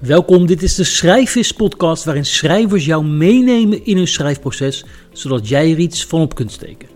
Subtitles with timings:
[0.00, 5.70] Welkom, dit is de Schrijfvis podcast waarin schrijvers jou meenemen in hun schrijfproces, zodat jij
[5.70, 6.88] er iets van op kunt steken.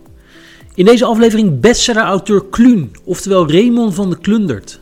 [0.74, 4.80] In deze aflevering bestseller-auteur Kluun, oftewel Raymond van de Klundert.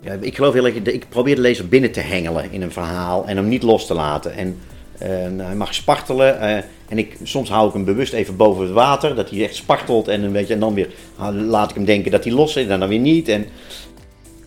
[0.00, 3.26] Ja, ik geloof heel erg, ik probeer de lezer binnen te hengelen in een verhaal
[3.26, 4.34] en hem niet los te laten.
[4.34, 4.56] En
[5.02, 6.56] uh, hij mag spartelen uh,
[6.88, 10.08] en ik, soms hou ik hem bewust even boven het water, dat hij echt spartelt
[10.08, 10.88] en, een beetje, en dan weer
[11.32, 13.28] laat ik hem denken dat hij los is en dan weer niet.
[13.28, 13.46] En...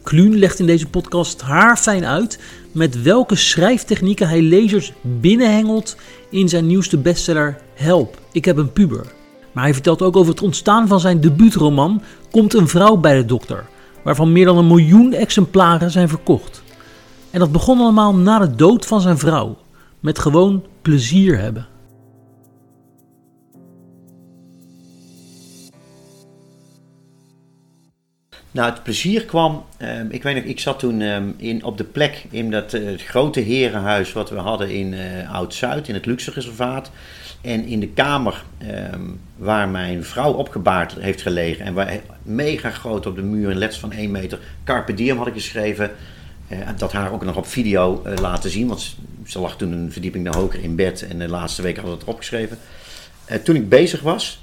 [0.03, 2.39] Kluun legt in deze podcast haar fijn uit
[2.73, 5.97] met welke schrijftechnieken hij lezers binnenhengelt
[6.29, 9.05] in zijn nieuwste bestseller Help, ik heb een puber.
[9.51, 12.01] Maar hij vertelt ook over het ontstaan van zijn debuutroman
[12.31, 13.65] Komt een vrouw bij de dokter,
[14.03, 16.63] waarvan meer dan een miljoen exemplaren zijn verkocht.
[17.31, 19.57] En dat begon allemaal na de dood van zijn vrouw,
[19.99, 21.67] met gewoon plezier hebben.
[28.53, 29.65] Nou, het plezier kwam.
[29.77, 32.97] Ehm, ik weet nog, ik zat toen ehm, in, op de plek in dat uh,
[32.97, 36.91] grote herenhuis wat we hadden in uh, Oud-Zuid, in het luxe reservaat.
[37.41, 39.01] En in de kamer ehm,
[39.35, 41.65] waar mijn vrouw opgebaard heeft gelegen.
[41.65, 44.39] En waar mega groot op de muur, een letters van 1 meter.
[44.63, 45.91] Carpe diem had ik geschreven.
[46.49, 48.67] Uh, dat haar ook nog op video laten zien.
[48.67, 48.95] Want
[49.25, 51.07] ze lag toen een verdieping naar hoger in bed.
[51.07, 52.57] En de laatste week hadden we het opgeschreven.
[53.43, 54.42] toen ik bezig was,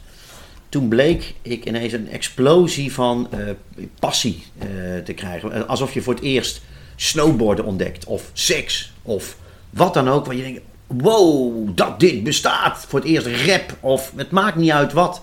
[0.70, 3.50] toen bleek ik ineens een explosie van uh,
[3.98, 5.68] passie uh, te krijgen.
[5.68, 6.60] Alsof je voor het eerst
[6.96, 9.36] snowboarden ontdekt, of seks, of
[9.70, 10.26] wat dan ook.
[10.26, 12.84] Waar je denkt: wow, dat dit bestaat.
[12.88, 15.22] Voor het eerst rap, of het maakt niet uit wat.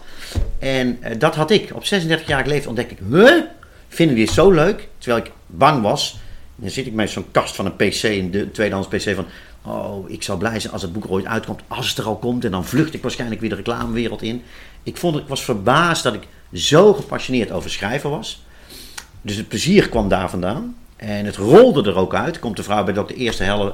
[0.60, 1.76] En dat had ik.
[1.76, 3.44] Op 36 jaar leeftijd ontdekte ik: huh?
[3.88, 4.88] Vinden die zo leuk?
[4.98, 6.20] Terwijl ik bang was.
[6.56, 9.26] Dan zit ik met zo'n kast van een PC, een tweedehands PC van.
[9.62, 11.62] Oh, ik zou blij zijn als het boek er ooit uitkomt.
[11.68, 12.46] Als het er al komt.
[12.46, 14.44] En dan vlucht ik waarschijnlijk weer de reclamewereld in.
[14.88, 18.42] Ik, vond, ik was verbaasd dat ik zo gepassioneerd over schrijven was.
[19.22, 20.78] Dus het plezier kwam daar vandaan.
[20.96, 22.40] En het rolde er ook uit.
[22.40, 23.74] Komt de vrouw bij dat de eerste, helle,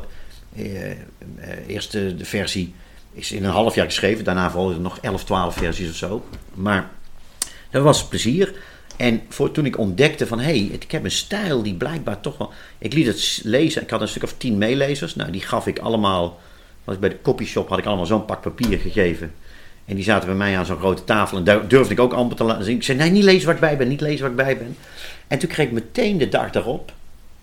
[0.56, 0.98] eh, eh,
[1.68, 2.74] eerste de versie
[3.14, 4.24] is in een half jaar geschreven.
[4.24, 6.26] Daarna volgden nog 11, 12 versies of zo.
[6.54, 6.90] Maar
[7.70, 8.54] dat was plezier.
[8.98, 12.38] En voor, toen ik ontdekte van, hé, hey, ik heb een stijl die blijkbaar toch
[12.38, 12.52] wel...
[12.78, 15.16] Ik liet het lezen, ik had een stuk of tien meelezers.
[15.16, 16.40] Nou, die gaf ik allemaal...
[16.84, 19.34] Was bij de copyshop had ik allemaal zo'n pak papier gegeven.
[19.86, 21.38] En die zaten bij mij aan zo'n grote tafel.
[21.38, 22.76] En daar durfde ik ook amper te laten zien.
[22.76, 24.78] Ik zei, nee, niet lezen waar ik bij ben, niet lezen waar ik bij ben.
[25.28, 26.92] En toen kreeg ik meteen de dag daarop,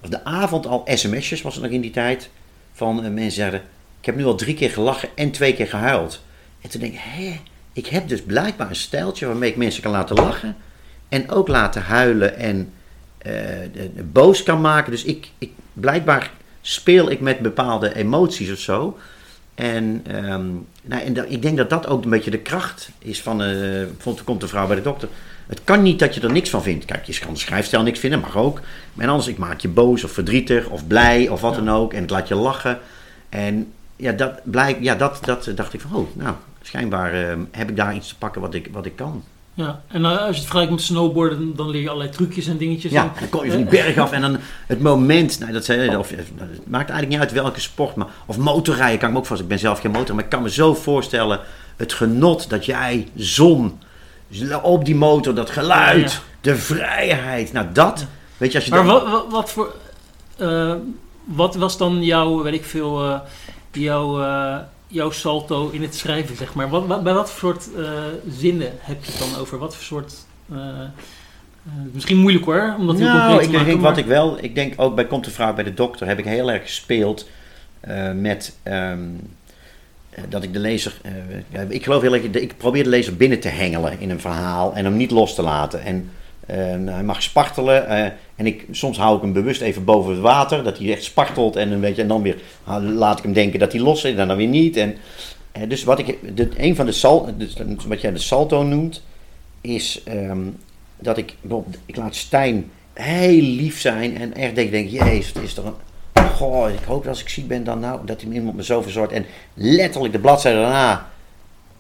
[0.03, 2.31] of de avond al, sms'jes was het nog in die tijd.
[2.73, 3.63] Van uh, mensen zeiden,
[4.01, 6.23] ik heb nu al drie keer gelachen en twee keer gehuild.
[6.61, 7.41] En toen denk ik, hé,
[7.73, 10.57] ik heb dus blijkbaar een stijltje waarmee ik mensen kan laten lachen.
[11.09, 12.73] En ook laten huilen en
[13.23, 14.91] de boos kan maken.
[14.91, 16.31] Dus ik, ik, blijkbaar
[16.61, 18.99] speel ik met bepaalde emoties of zo.
[19.61, 23.43] En, um, nou, en ik denk dat dat ook een beetje de kracht is van,
[23.43, 23.87] uh,
[24.25, 25.09] komt de vrouw bij de dokter.
[25.47, 26.85] Het kan niet dat je er niks van vindt.
[26.85, 28.61] Kijk, je kan de schrijfstijl niks vinden, mag ook.
[28.95, 31.93] Maar anders, ik maak je boos of verdrietig of blij of wat dan ook.
[31.93, 32.79] En het laat je lachen.
[33.29, 37.69] En ja, dat, blijk, ja, dat, dat dacht ik van, oh, nou, schijnbaar uh, heb
[37.69, 39.25] ik daar iets te pakken wat ik, wat ik kan.
[39.61, 42.57] Ja, en uh, als je het vergelijkt met snowboarden, dan leer je allerlei trucjes en
[42.57, 42.93] dingetjes.
[42.93, 45.97] Ja, dan kom je van die berg af en dan het moment, nou, dat zei,
[45.97, 49.27] of, het maakt eigenlijk niet uit welke sport, maar, of motorrijden kan ik me ook
[49.27, 49.41] vast.
[49.41, 51.41] Ik ben zelf geen motor, maar ik kan me zo voorstellen
[51.77, 53.79] het genot dat jij zon
[54.63, 56.23] op die motor, dat geluid, ja, ja.
[56.41, 58.07] de vrijheid, nou dat,
[58.37, 58.71] weet je als je.
[58.75, 59.75] Maar wat, wat, wat, voor,
[60.39, 60.75] uh,
[61.25, 63.19] wat was dan jouw, weet ik veel, uh,
[63.73, 64.21] jouw
[64.91, 66.69] jouw salto in het schrijven, zeg maar.
[66.69, 67.91] Wat, wat bij wat voor soort uh,
[68.29, 69.59] zinnen heb je het dan over?
[69.59, 70.15] Wat voor soort...
[70.53, 73.91] Uh, uh, misschien moeilijk hoor, omdat heel nou, concreet ik maken, denk maar...
[73.91, 74.39] wat ik wel...
[74.41, 77.29] Ik denk ook bij Komt de Vrouw bij de Dokter heb ik heel erg gespeeld
[78.15, 78.57] met...
[78.65, 79.21] Um,
[80.29, 81.01] dat ik de lezer...
[81.69, 82.23] ik geloof heel erg...
[82.23, 85.43] Ik probeer de lezer binnen te hengelen in een verhaal en hem niet los te
[85.43, 85.85] laten.
[85.85, 86.11] En
[86.51, 87.85] uh, hij mag spartelen.
[87.91, 88.05] Uh,
[88.37, 90.63] en ik, soms hou ik hem bewust even boven het water.
[90.63, 91.57] Dat hij echt spartelt.
[91.57, 92.37] En, een beetje, en dan weer
[92.81, 94.15] laat ik hem denken dat hij los is.
[94.15, 94.77] En dan weer niet.
[94.77, 94.97] En,
[95.57, 96.19] uh, dus wat ik,
[96.57, 97.57] een van de sal, dus
[97.87, 99.03] wat jij de salto noemt.
[99.61, 100.57] Is um,
[100.99, 101.37] dat ik
[101.87, 104.19] Ik laat Stijn heel lief zijn.
[104.19, 105.75] En echt denk, denk jezus, is toch een...
[106.35, 109.13] Goh, ik hoop dat als ik ziek ben dan nou, dat iemand me zo verzorgt.
[109.13, 111.11] En letterlijk de bladzijde daarna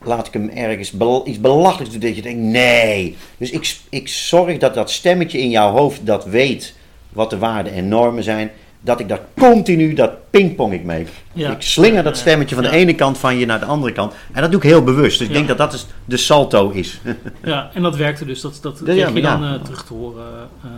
[0.02, 3.16] laat ik hem ergens bel iets belachelijks doen dat je denkt, nee.
[3.36, 6.74] Dus ik, ik zorg dat dat stemmetje in jouw hoofd dat weet
[7.12, 8.50] wat de waarden en normen zijn.
[8.82, 11.06] Dat ik daar continu, dat pingpong ik mee.
[11.32, 11.50] Ja.
[11.50, 14.12] Ik slinger dat stemmetje van de ene kant van je naar de andere kant.
[14.32, 15.18] En dat doe ik heel bewust.
[15.18, 17.00] Dus ik denk dat dat is de salto is.
[17.44, 18.40] ja, en dat werkte dus.
[18.40, 20.48] Dat, dat kreeg je dan uh, terug te horen.
[20.64, 20.70] Uh,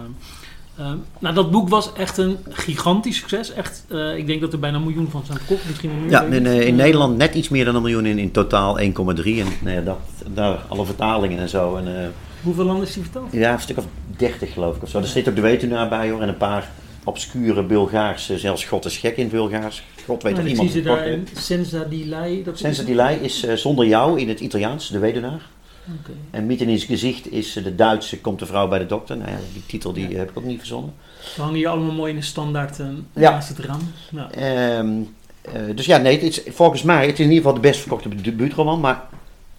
[0.82, 3.52] uh, nou, dat boek was echt een gigantisch succes.
[3.52, 5.68] Echt, uh, ik denk dat er bijna een miljoen van zijn verkocht.
[5.68, 6.30] Misschien een miljoen.
[6.30, 8.06] Ja, in, uh, in Nederland net iets meer dan een miljoen.
[8.06, 8.84] In, in totaal 1,3.
[8.84, 9.98] En nee, dat,
[10.34, 11.76] daar alle vertalingen en zo.
[11.76, 12.12] En,
[12.42, 13.32] Hoeveel landen is die vertaald?
[13.32, 13.86] Ja, een stuk of
[14.16, 14.82] 30 geloof ik.
[14.82, 14.98] Of zo.
[14.98, 16.20] Er zit ook de wetenaar bij hoor.
[16.20, 16.70] En een paar
[17.04, 19.82] obscure Bulgaarse, zelfs God is gek in het Bulgaars.
[20.06, 21.18] God weet Nou, dat iemand zie ze daar.
[21.32, 22.42] Senza di Lei.
[22.42, 25.40] Dat Senza di Lei is eh, zonder jou in het Italiaans, de weduwnaar.
[26.30, 29.16] En Mieten in zijn gezicht is eh, de Duitse, komt de vrouw bij de dokter.
[29.16, 30.94] Nou ja, die titel die heb ik ook niet verzonnen.
[31.34, 33.30] Ze hangen hier allemaal mooi in de standaard eh, Ja.
[33.30, 33.80] naast het raam.
[34.10, 34.30] Ja.
[34.30, 34.92] Ehm,
[35.42, 37.80] eh, dus ja, nee, het is, volgens mij, het is in ieder geval de best
[37.80, 39.02] verkochte debuutroman, maar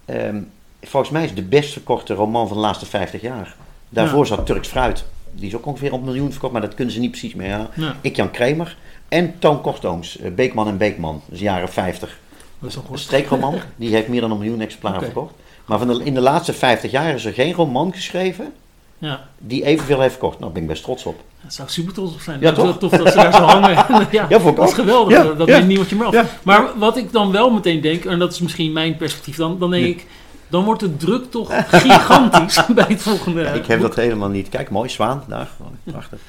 [0.05, 0.41] ehm,
[0.81, 3.55] volgens mij is het de best verkochte roman van de laatste 50 jaar.
[3.89, 5.05] Daarvoor zat Turks Fruit.
[5.31, 7.69] Die is ook ongeveer op miljoen verkocht, maar dat kunnen ze niet precies meer halen.
[8.01, 8.77] Ik Jan Kramer
[9.07, 12.19] en Toon Kortooms, Beekman en Beekman, dus jaren 50.
[12.59, 15.33] dat is Een streekroman, die heeft meer dan een miljoen exemplaren verkocht.
[15.65, 18.53] Maar van de, in de laatste 50 jaar is er geen roman geschreven
[18.97, 20.39] Ja, die evenveel heeft verkocht.
[20.39, 21.21] Nou, daar ben ik best trots op.
[21.41, 22.39] daar zou super trots op zijn.
[22.39, 22.77] Ja, toch?
[22.77, 23.69] tof dat ze daar zo hangen.
[24.11, 25.17] ja, Ja, dat is geweldig.
[25.17, 26.39] Ja, dat neemt niemand je meer af.
[26.43, 29.71] Maar wat ik dan wel meteen denk, en dat is misschien mijn perspectief, dan, dan
[29.71, 30.05] denk ik,
[30.47, 33.41] dan wordt de druk toch gigantisch bij het volgende.
[33.41, 34.49] ik heb dat helemaal niet.
[34.49, 35.49] Kijk, mooi, zwaan, daar.
[35.83, 36.19] Prachtig.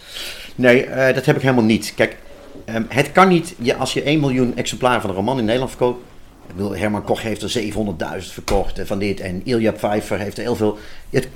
[0.54, 1.92] Nee, eh, dat heb ik helemaal niet.
[1.96, 2.16] Kijk,
[2.64, 5.70] ehm, het kan niet, je, als je 1 miljoen exemplaren van een roman in Nederland
[5.70, 6.04] verkoopt.
[6.49, 9.20] Ik bedoel, Herman Koch heeft er 700.000 verkocht eh, van dit.
[9.20, 10.79] En Ilja Pfeiffer heeft er heel veel.
[11.11, 11.29] Het,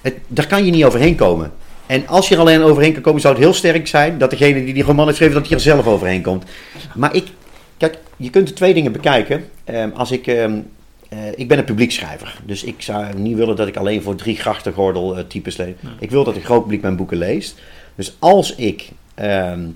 [0.00, 1.52] het, daar kan je niet overheen komen.
[1.86, 4.64] En als je er alleen overheen kan komen, zou het heel sterk zijn dat degene
[4.64, 6.44] die die roman heeft geschreven, dat hij er zelf overheen komt.
[6.94, 7.26] Maar ik,
[7.76, 9.44] kijk, je kunt er twee dingen bekijken.
[9.64, 10.58] Ehm, als ik, ehm,
[11.08, 14.36] eh, ik ben een publiekschrijver, dus ik zou niet willen dat ik alleen voor drie
[14.36, 15.74] grachtengordel eh, types lees.
[15.80, 15.92] Nee.
[15.98, 17.58] Ik wil dat een groot publiek mijn boeken leest.
[17.94, 19.68] Dus als ik ehm,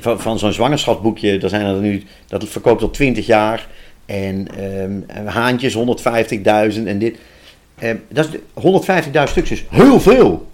[0.00, 3.68] van, van zo'n zwangerschapsboekje, daar zijn er nu, dat verkoopt al 20 jaar.
[4.06, 7.18] En ehm, haantjes 150.000 en dit.
[7.78, 10.48] Ehm, dat is de- 150.000 stukjes is heel veel.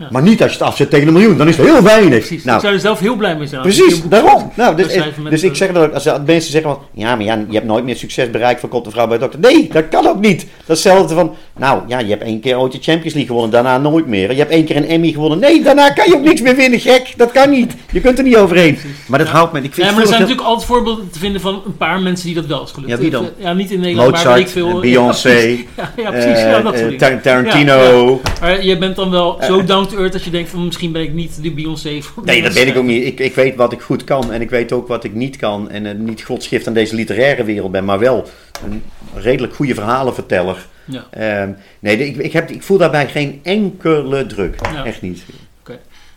[0.00, 0.06] Ja.
[0.10, 2.18] Maar niet als je het afzet tegen een miljoen, dan is het heel weinig.
[2.18, 2.44] Precies.
[2.44, 3.62] Nou, ik zou er zelf heel blij mee zijn.
[3.62, 4.52] Precies, een daarom.
[4.56, 4.98] Nou, dus,
[5.30, 7.66] dus ik eh, zeg dat ook, als mensen zeggen van, ja, maar Jan, je hebt
[7.66, 9.40] nooit meer succes bereikt van Komt de Vrouw bij de Dokter.
[9.40, 10.40] Nee, dat kan ook niet.
[10.66, 13.50] Dat is hetzelfde van, nou ja, je hebt één keer ooit de Champions League gewonnen,
[13.50, 14.30] daarna nooit meer.
[14.32, 15.38] Je hebt één keer een Emmy gewonnen.
[15.38, 17.12] Nee, daarna kan je ook niks meer winnen, gek.
[17.16, 17.74] Dat kan niet.
[17.92, 18.78] Je kunt er niet overheen.
[19.06, 19.34] Maar dat Ja.
[19.34, 21.76] houdt me, ik vind Ja, maar er zijn natuurlijk altijd voorbeelden te vinden van een
[21.76, 22.90] paar mensen die dat wel is gelukt.
[22.90, 23.28] Ja, wie dan?
[23.36, 24.74] Ja, niet in Nederland, maar weet ik Mozart, veel.
[24.74, 25.38] eh, Beyoncé,
[25.76, 26.40] Ja, ja, precies.
[26.40, 27.74] ja, eh, dat soort eh, Tarantino.
[27.74, 28.40] Ja, ja.
[28.40, 31.12] Maar je bent dan wel zo down earth dat je denkt van misschien ben ik
[31.12, 32.00] niet de Beyoncé.
[32.02, 33.04] voor Nee, dat ben ik ook niet.
[33.04, 35.70] Ik, ik weet wat ik goed kan en ik weet ook wat ik niet kan.
[35.70, 38.28] En eh, niet godsgift aan deze literaire wereld ben, maar wel
[38.64, 38.82] een
[39.14, 40.66] redelijk goede verhalenverteller.
[40.84, 41.06] Ja.
[41.10, 44.56] Ehm, nee, ik, ik, heb, ik voel daarbij geen enkele druk.
[44.72, 44.84] Ja.
[44.84, 45.22] Echt niet.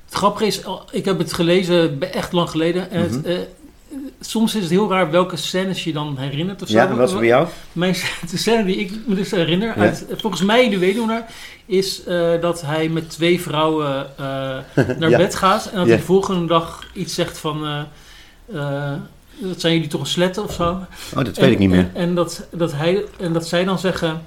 [0.06, 2.92] Het grappige is, oh, ik heb het gelezen echt lang geleden.
[2.92, 3.26] En Mhm.
[3.26, 3.38] eh,
[4.20, 6.74] soms is het heel raar welke scènes je dan herinnert of zo.
[6.78, 7.48] Ja, is er bij jou?
[7.72, 7.96] Mijn
[8.32, 9.82] de scène die ik me dus herinner, Ja.
[9.84, 11.26] uit, volgens mij de weduwnaar,
[11.66, 14.26] is eh, dat hij met twee vrouwen eh,
[15.00, 15.18] naar Ja.
[15.18, 15.66] bed gaat.
[15.66, 17.80] En dat hij de volgende dag iets zegt van, eh,
[18.60, 18.94] eh,
[19.40, 20.64] dat zijn jullie toch een sletten of zo?
[20.64, 20.86] Oh,
[21.24, 21.80] dat en, weet ik niet meer.
[21.80, 24.22] En, en dat, dat hij, en dat zij dan zeggen,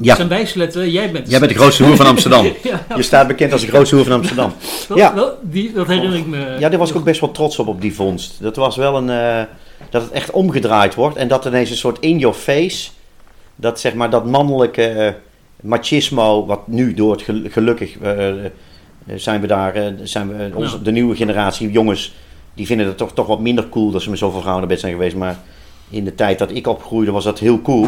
[0.00, 0.16] Ja.
[0.16, 2.44] zijn wij sletten, jij bent Jij bent de grootste hoer van Amsterdam.
[2.62, 4.52] ja, Je staat bekend als de grootste hoer van Amsterdam.
[4.88, 5.12] dat, ja.
[5.12, 6.56] dat, die, dat herinner ik me.
[6.58, 8.42] Ja, daar was ik ook best wel trots op, op die vondst.
[8.42, 9.10] Dat was wel een...
[9.10, 9.42] eh,
[9.90, 12.90] dat het echt omgedraaid wordt en dat ineens een soort in your face...
[13.56, 15.12] Dat zeg maar, dat mannelijke eh,
[15.60, 17.98] machismo, wat nu door het gel- gelukkig...
[17.98, 18.28] eh,
[19.14, 22.14] zijn we daar, zijn we, onze, de nieuwe generatie jongens...
[22.54, 24.80] Die vinden het toch, toch wat minder cool dat ze met zoveel vrouwen naar bed
[24.80, 25.16] zijn geweest.
[25.16, 25.38] Maar
[25.90, 27.86] in de tijd dat ik opgroeide was dat heel cool.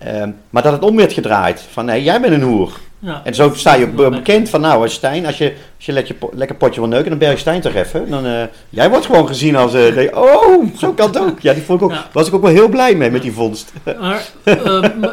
[0.00, 1.60] Ehm, maar dat het om werd gedraaid.
[1.70, 2.72] Van nee, jij bent een hoer.
[2.98, 3.20] Ja.
[3.24, 6.80] En zo sta je bekend van, nou Stijn, als je, als je lekker, lekker potje
[6.80, 8.10] wil neuken, dan bel je Stijn toch even.
[8.10, 11.40] Dan, eh, jij wordt gewoon gezien als, eh, oh, zo kan het ook.
[11.40, 12.06] Ja, die vond ik ook, Ja.
[12.12, 13.72] was ik ook wel heel blij mee met die vondst.
[14.00, 15.08] Maar ehm,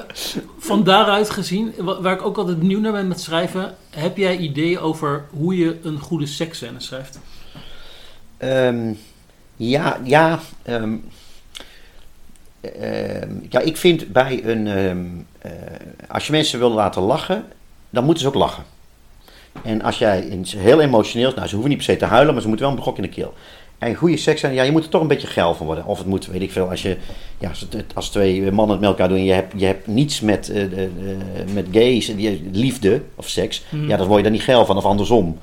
[0.60, 4.38] van daaruit gezien, wa- waar ik ook altijd nieuw naar ben met schrijven, heb jij
[4.38, 7.20] ideeën over hoe je een goede seksscène schrijft?
[8.38, 8.94] Ehm,
[9.56, 10.39] ja, ja,
[13.50, 14.98] ja, ik vind bij een, ehm,
[15.42, 15.52] eh,
[16.08, 17.44] als je mensen wil laten lachen,
[17.90, 18.64] dan moeten ze ook lachen.
[19.64, 22.42] En als jij iets heel emotioneel, nou ze hoeven niet per se te huilen, maar
[22.42, 23.34] ze moeten wel een brok in de keel.
[23.78, 25.86] En goede seks zijn, ja, je moet er toch een beetje geil van worden.
[25.86, 26.98] Of het moet, weet ik veel, als je,
[27.38, 27.52] ja,
[27.94, 30.64] als, twee mannen het met elkaar doen en je hebt, je hebt niets met, eh,
[30.64, 30.90] eh,
[31.54, 33.88] met gays, en die- liefde of seks, Hmm.
[33.88, 35.38] ja, dan word je daar niet geil van, of andersom.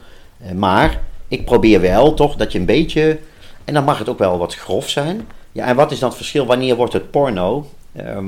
[0.55, 3.19] Maar ik probeer wel toch dat je een beetje,
[3.65, 5.27] en dan mag het ook wel wat grof zijn.
[5.55, 6.47] Ja, en wat is dan het verschil?
[6.47, 7.71] Wanneer wordt het porno?
[7.93, 8.27] Ehm,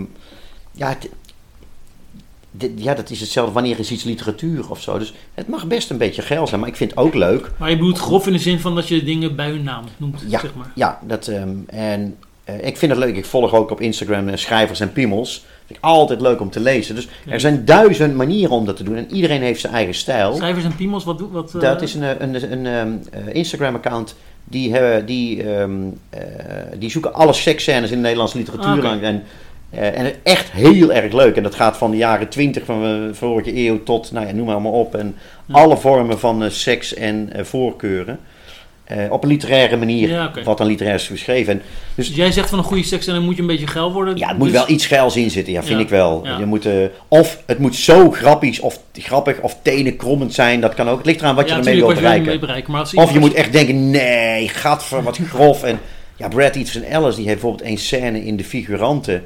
[0.73, 1.09] ja, het-
[2.77, 3.53] ja, dat is hetzelfde.
[3.53, 4.99] Wanneer is iets literatuur of zo?
[4.99, 7.51] Dus het mag best een beetje geil zijn, maar ik vind het ook leuk.
[7.59, 10.23] Maar je bedoelt grof in de zin van dat je dingen bij hun naam noemt,
[10.29, 10.41] Ja.
[10.41, 10.71] zeg maar.
[10.75, 13.17] Ja, dat, ehm, en eh, ik vind het leuk.
[13.17, 15.45] Ik volg ook op Instagram eh, schrijvers en piemels.
[15.67, 16.95] Vind ik altijd leuk om te lezen.
[16.95, 17.33] Dus Ja.
[17.33, 18.97] er zijn duizend manieren om dat te doen.
[18.97, 20.35] En iedereen heeft zijn eigen stijl.
[20.35, 21.55] Schrijvers en piemels, wat doet wat?
[21.55, 24.15] eh, Dat is een, eh, een, een, ehm, eh, Instagram-account.
[24.49, 25.71] Die, hebben, die, ehm,
[26.11, 26.21] eh,
[26.79, 28.77] die zoeken alle seksscènes in de Nederlandse literatuur.
[28.77, 29.03] Ah, lang.
[29.03, 29.23] En,
[29.71, 31.37] eh, en echt heel erg leuk.
[31.37, 34.45] En dat gaat van de jaren 20 van de vorige eeuw tot, nou ja, noem
[34.45, 34.95] maar allemaal op.
[34.95, 35.15] En
[35.47, 35.55] Ja.
[35.55, 38.19] alle vormen van eh, seks en eh, voorkeuren.
[38.87, 41.53] Eh, op een literaire manier, Ja, wat dan literair is geschreven.
[41.53, 41.63] En
[41.95, 44.17] Dus jij zegt van een goede seks en dan moet je een beetje geil worden.
[44.17, 46.21] ja, het moet Dus- wel iets geils in zitten, ja, vind Ja, ik wel.
[46.25, 46.39] ja.
[46.39, 46.73] Je moet, eh,
[47.09, 50.97] of het moet zo grappig of, grappig of tenenkrommend zijn, dat kan ook.
[50.97, 52.47] Het ligt eraan wat je ermee natuurlijk wil wat je ermee bereiken.
[52.47, 52.73] bereiken.
[52.73, 55.63] Maar als Of je als- moet echt denken, nee, gadver, wat grof.
[55.63, 55.79] En
[56.17, 59.25] ja, Brad Easton Ellis, die heeft bijvoorbeeld een scène in De Figuranten,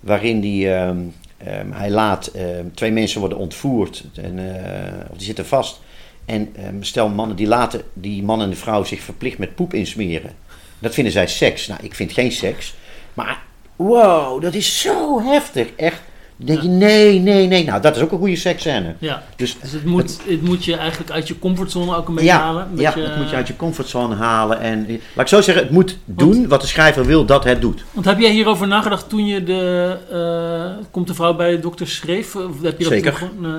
[0.00, 0.96] waarin die, ehm,
[1.38, 5.80] ehm, hij laat ehm, twee mensen worden ontvoerd, en, eh, of die zitten vast.
[6.24, 9.74] En ehm, stel mannen, die laten die man en de vrouw zich verplicht met poep
[9.74, 10.32] insmeren.
[10.78, 11.66] Dat vinden zij seks.
[11.66, 12.74] Nou, ik vind geen seks.
[13.14, 13.42] Maar
[13.76, 15.68] wow, dat is zo heftig.
[15.76, 16.02] Echt.
[16.36, 17.64] Dan denk je, nee, nee, nee.
[17.64, 18.94] Nou, dat is ook een goede seksscène.
[18.98, 22.30] Ja, Dus dus het moet, het moet je eigenlijk uit je comfortzone ook een beetje
[22.30, 22.62] ja, halen.
[22.62, 24.60] Een ja, beetje, dat moet je uit je comfortzone halen.
[24.60, 27.84] En laat ik zo zeggen, het moet doen wat de schrijver wil dat het doet.
[27.92, 31.88] Want heb jij hierover nagedacht toen je de eh, Komt de vrouw bij de dokter
[31.88, 32.36] schreef?
[32.36, 33.18] Of heb je dat Zeker.
[33.18, 33.50] toen eh,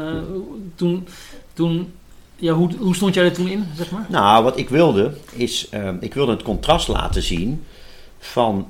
[0.76, 1.08] toen,
[1.54, 1.92] toen,
[2.44, 4.06] ja, hoe, hoe stond jij er toen in, zeg maar?
[4.10, 7.64] Nou, wat ik wilde, is, ehm, ik wilde het contrast laten zien
[8.20, 8.68] van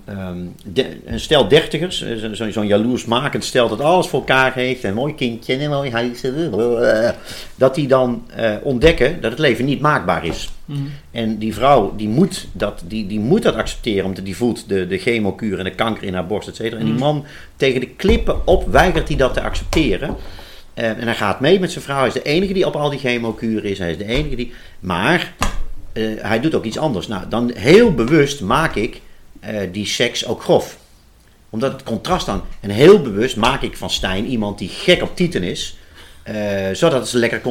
[0.66, 4.84] de- een stel dertigers, eh, zo- zo- zo'n jaloersmakend stel dat alles voor elkaar heeft,
[4.84, 7.10] een mooi kindje en een mooi huis, eh,
[7.56, 10.50] dat die dan eh, ontdekken dat het leven niet maakbaar is.
[10.66, 10.80] Mhm.
[11.12, 14.88] En die vrouw, die moet dat, die, die moet dat accepteren, omdat die voelt de,
[14.88, 16.80] de chemokuur en de kanker in haar borst, et cetera.
[16.80, 17.04] En die Mhm.
[17.04, 17.26] man
[17.56, 20.16] tegen de klippen op weigert hij dat te accepteren.
[20.74, 21.98] Eh, en hij gaat mee met zijn vrouw.
[21.98, 23.80] Hij is de enige die op al die chemokuren is.
[23.80, 24.54] Hij is de enige die...
[24.80, 25.34] Maar
[25.94, 27.08] eh, hij doet ook iets anders.
[27.08, 29.02] Nou, dan heel bewust maak ik
[29.40, 30.78] eh, die seks ook grof.
[31.50, 32.44] Omdat het contrast dan...
[32.60, 35.78] En heel bewust maak ik van Stijn iemand die gek op tieten is.
[36.72, 37.42] zodat het lekker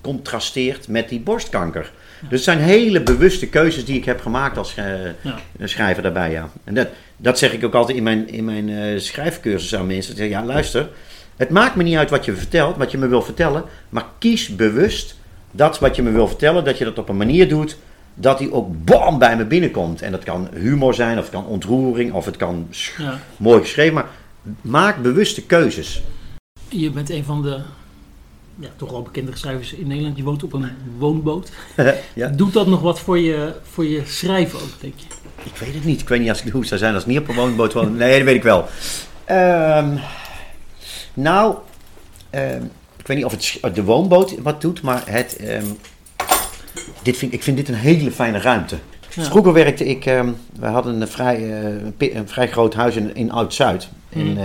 [0.00, 1.92] contrasteert, met die borstkanker.
[2.20, 5.38] Dus het zijn hele bewuste keuzes die ik heb gemaakt als Ja.
[5.66, 6.50] schrijver daarbij, ja.
[6.64, 10.12] En dat, dat zeg ik ook altijd in mijn, in mijn schrijfcursus aan mensen.
[10.12, 10.88] Ik zeg, ja, luister,
[11.36, 14.56] het maakt me niet uit wat je vertelt, wat je me wil vertellen, maar kies
[14.56, 15.16] bewust
[15.50, 17.76] dat wat je me wil vertellen, dat je dat op een manier doet
[18.14, 20.02] dat die ook bam bij me binnenkomt.
[20.02, 23.18] En dat kan humor zijn, of het kan ontroering, of het kan Ja.
[23.36, 24.06] mooi geschreven, maar
[24.60, 26.02] maak bewuste keuzes.
[26.68, 27.60] Je bent een van de
[28.58, 30.16] ja, toch wel bekende schrijvers in Nederland.
[30.16, 31.50] Je woont op een woonboot.
[32.14, 32.28] ja.
[32.28, 35.06] Doet dat nog wat voor je, voor je schrijven ook, denk je?
[35.44, 36.00] Ik weet het niet.
[36.00, 37.72] Ik weet niet als ik, hoe het zou zijn als ik niet op een woonboot
[37.72, 37.96] woon.
[37.96, 38.66] Nee, dat weet ik wel.
[39.24, 39.96] Ehm,
[41.14, 41.54] nou,
[42.30, 42.62] ehm,
[42.96, 45.64] ik weet niet of het de woonboot wat doet, maar het, ehm,
[47.02, 48.76] dit vind, ik vind dit een hele fijne ruimte.
[49.14, 49.22] Ja.
[49.22, 50.28] Vroeger werkte ik, ehm,
[50.58, 51.62] we hadden een vrij,
[51.98, 53.88] eh, een vrij groot huis in, in Oud-Zuid.
[54.08, 54.40] En, Mhm.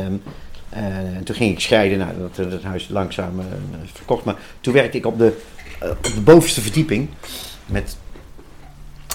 [0.70, 0.84] eh,
[1.16, 3.46] en toen ging ik scheiden, nou, dat, dat huis langzaam eh,
[3.94, 4.24] verkocht.
[4.24, 5.38] Maar toen werkte ik op de,
[5.82, 7.10] op de bovenste verdieping.
[7.66, 7.98] Met,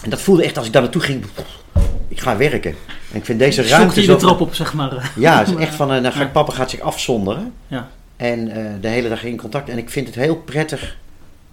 [0.02, 1.25] en dat voelde echt als ik daar naartoe ging,
[2.12, 2.75] ik ga werken.
[3.12, 4.14] En ik vind deze ruimte je zo...
[4.14, 5.11] de trap op, zeg maar.
[5.16, 6.26] Ja, het is echt van, dan gaat Ja.
[6.26, 7.52] papa gaat zich afzonderen.
[7.66, 7.88] Ja.
[8.16, 9.69] En eh, de hele dag in contact.
[9.69, 10.97] En ik vind het heel prettig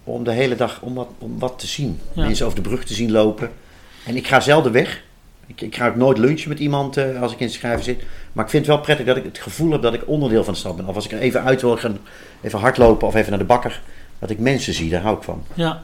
[0.04, 2.00] om de hele dag om wat, om wat te zien.
[2.12, 2.22] Ja.
[2.24, 3.50] Mensen over de brug te zien lopen.
[4.06, 5.02] En ik ga zelden weg.
[5.46, 8.02] Ik, ik ga ook nooit lunchen met iemand eh, als ik in het schrijven zit.
[8.32, 10.52] Maar ik vind het wel prettig dat ik het gevoel heb dat ik onderdeel van
[10.52, 10.86] de stad ben.
[10.86, 11.98] Of als ik er even uit wil gaan,
[12.42, 13.80] even hardlopen of even naar de bakker.
[14.18, 15.42] Dat ik mensen zie, daar hou ik van.
[15.54, 15.82] Ja.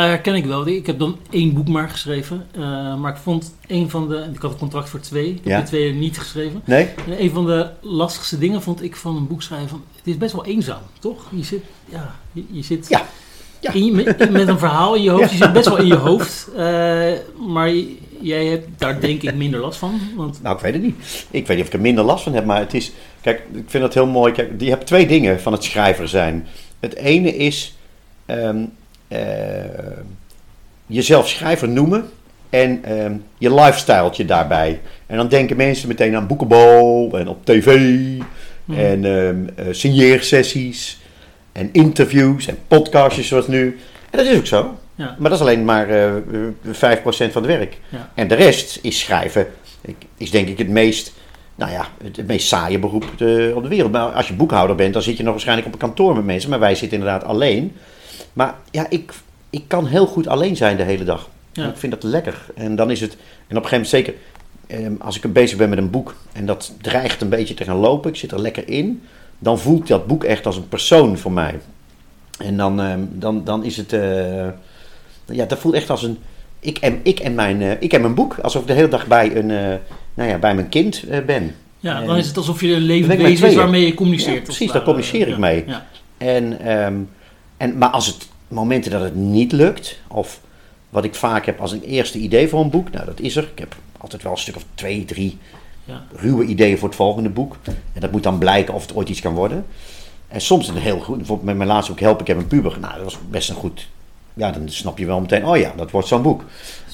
[0.00, 0.66] Ja, herken ik wel.
[0.66, 2.46] Ik heb dan één boek maar geschreven.
[2.54, 4.26] eh, maar ik vond een van de...
[4.34, 5.28] Ik had een contract voor twee.
[5.30, 5.50] Ik Ja.
[5.50, 6.62] heb de tweede niet geschreven.
[6.64, 6.84] Nee?
[7.06, 9.82] En een van de lastigste dingen vond ik van een boek schrijven...
[9.96, 11.26] Het is best wel eenzaam, toch?
[11.34, 11.62] Je zit...
[11.88, 12.88] Ja, je, je zit...
[12.88, 13.06] Ja.
[13.60, 13.72] Ja.
[13.72, 15.22] in je- met, met een verhaal in je hoofd.
[15.24, 15.30] Ja.
[15.30, 16.48] Je zit best wel in je hoofd.
[16.56, 17.12] eh,
[17.48, 17.70] maar
[18.20, 20.00] jij hebt daar denk ik minder last van.
[20.16, 21.26] Want Nou, ik weet het niet.
[21.30, 22.92] Ik weet niet of ik er minder last van heb, maar het is...
[23.20, 24.32] Kijk, ik vind dat heel mooi.
[24.32, 26.46] Kijk, je hebt twee dingen van het schrijver zijn.
[26.80, 27.76] Het ene is
[28.26, 28.62] ehm, eh,
[30.86, 32.08] jezelf schrijver noemen
[32.50, 34.80] en ehm, je lifestyletje daarbij.
[35.06, 37.78] En dan denken mensen meteen aan boekenbal en op tv
[38.64, 38.78] Mhm.
[38.78, 39.04] en
[39.56, 41.00] eh, signeersessies
[41.52, 43.78] en interviews en podcastjes zoals nu.
[44.10, 44.76] En dat is ook zo.
[44.94, 46.22] ja, Maar dat is alleen maar eh, eh,
[46.70, 47.78] 5% van het werk.
[47.88, 48.10] Ja.
[48.14, 49.46] En de rest is schrijven.
[49.80, 51.12] Ik- Is denk ik het meest,
[51.54, 53.92] nou ja, het, het meest saaie beroep eh, op de wereld.
[53.92, 56.50] Maar als je boekhouder bent, dan zit je nog waarschijnlijk op een kantoor met mensen.
[56.50, 57.72] Maar wij zitten inderdaad alleen.
[58.32, 59.12] Maar ja, ik,
[59.50, 61.28] ik kan heel goed alleen zijn de hele dag.
[61.52, 61.68] Ja.
[61.68, 62.46] Ik vind dat lekker.
[62.54, 63.12] En dan is het,
[63.48, 64.14] en op een gegeven moment zeker,
[64.66, 67.76] ehm, als ik bezig ben met een boek en dat dreigt een beetje te gaan
[67.76, 69.02] lopen, ik zit er lekker in,
[69.38, 71.58] dan voelt dat boek echt als een persoon voor mij.
[72.38, 74.48] En dan, ehm, dan, dan is het, eh,
[75.26, 76.18] ja, dat voelt echt als een,
[76.60, 79.06] ik en, ik en, mijn, eh, ik en mijn boek, alsof ik de hele dag
[79.06, 79.74] bij, een, eh,
[80.14, 81.54] nou ja, bij mijn kind eh, ben.
[81.80, 84.36] ja, En- dan is het alsof je een met wezen is waarmee je communiceert.
[84.36, 85.64] Ja, precies, daar communiceer ik mee.
[85.66, 85.86] Ja.
[86.18, 86.94] En, ehm,
[87.62, 90.40] en, maar als het momenten dat het niet lukt, of
[90.90, 93.42] wat ik vaak heb als een eerste idee voor een boek, nou dat is er.
[93.52, 95.38] Ik heb altijd wel een stuk of twee, drie
[95.84, 96.04] Ja.
[96.16, 97.56] ruwe ideeën voor het volgende boek.
[97.92, 99.64] En dat moet dan blijken of het ooit iets kan worden.
[100.28, 101.16] En soms het heel goed.
[101.16, 102.76] Bijvoorbeeld met mijn laatste boek Help, ik heb een puber.
[102.80, 103.88] Nou, dat was best een goed
[104.34, 106.44] ja, dan snap je wel meteen, oh ja, dat wordt zo'n boek.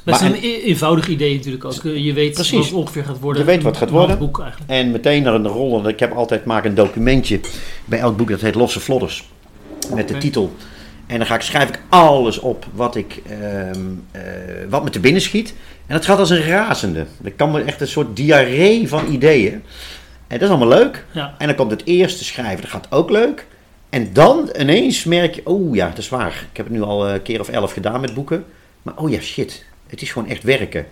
[0.04, 1.84] Best Maar- een e- eenvoudig idee natuurlijk ook.
[1.84, 2.56] Eh, Je weet Precies.
[2.56, 3.42] wat het ongeveer gaat worden.
[3.42, 4.18] Je weet wat het gaat Een worden.
[4.42, 4.70] eigenlijk.
[4.70, 5.88] En meteen naar een rol.
[5.88, 7.40] Ik heb altijd maak een documentje
[7.84, 9.28] bij elk boek, dat heet Losse Flodders.
[9.94, 10.54] Met de titel.
[11.06, 13.80] En dan ga ik, schrijf ik alles op wat, ik, ehm,
[14.10, 14.22] eh,
[14.68, 15.54] wat me te binnen schiet.
[15.86, 17.06] En dat gaat als een razende.
[17.22, 19.52] Ik kan me echt een soort diarree van ideeën.
[20.26, 21.04] En dat is allemaal leuk.
[21.10, 21.34] Ja.
[21.38, 23.46] En dan komt het eerste schrijven, dat gaat ook leuk.
[23.90, 26.46] En dan ineens merk je, oh ja, dat is waar.
[26.50, 28.44] Ik heb het nu al een keer of elf gedaan met boeken.
[28.82, 29.64] Maar oh ja, shit.
[29.86, 30.86] Het is gewoon echt werken.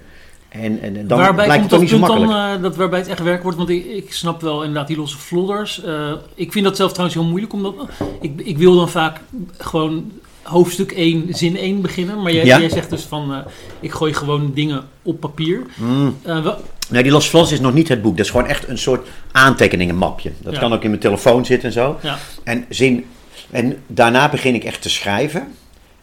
[0.48, 2.56] En, en dan waarbij blijkt het toch niet zo punt dan, makkelijk.
[2.56, 3.56] eh, dat waarbij het echt werk wordt?
[3.58, 5.82] Want ik, ik snap wel inderdaad die losse vlodders.
[5.84, 7.74] Eh, ik vind dat zelf trouwens heel moeilijk, omdat
[8.20, 9.20] ik, ik wil dan vaak
[9.58, 10.12] gewoon
[10.42, 12.22] hoofdstuk 1, zin 1 beginnen.
[12.22, 12.58] Maar jij, Ja.
[12.60, 13.38] jij zegt dus van, eh,
[13.80, 15.62] ik gooi gewoon dingen op papier.
[15.76, 16.16] Mm.
[16.22, 18.16] Eh, wel- Nee, die Los Vlos is nog niet het boek.
[18.16, 20.32] Dat is gewoon echt een soort aantekeningenmapje.
[20.38, 20.58] Dat Ja.
[20.58, 21.98] kan ook in mijn telefoon zitten en zo.
[22.02, 23.04] ja, En, zin,
[23.50, 25.48] en daarna begin ik echt te schrijven.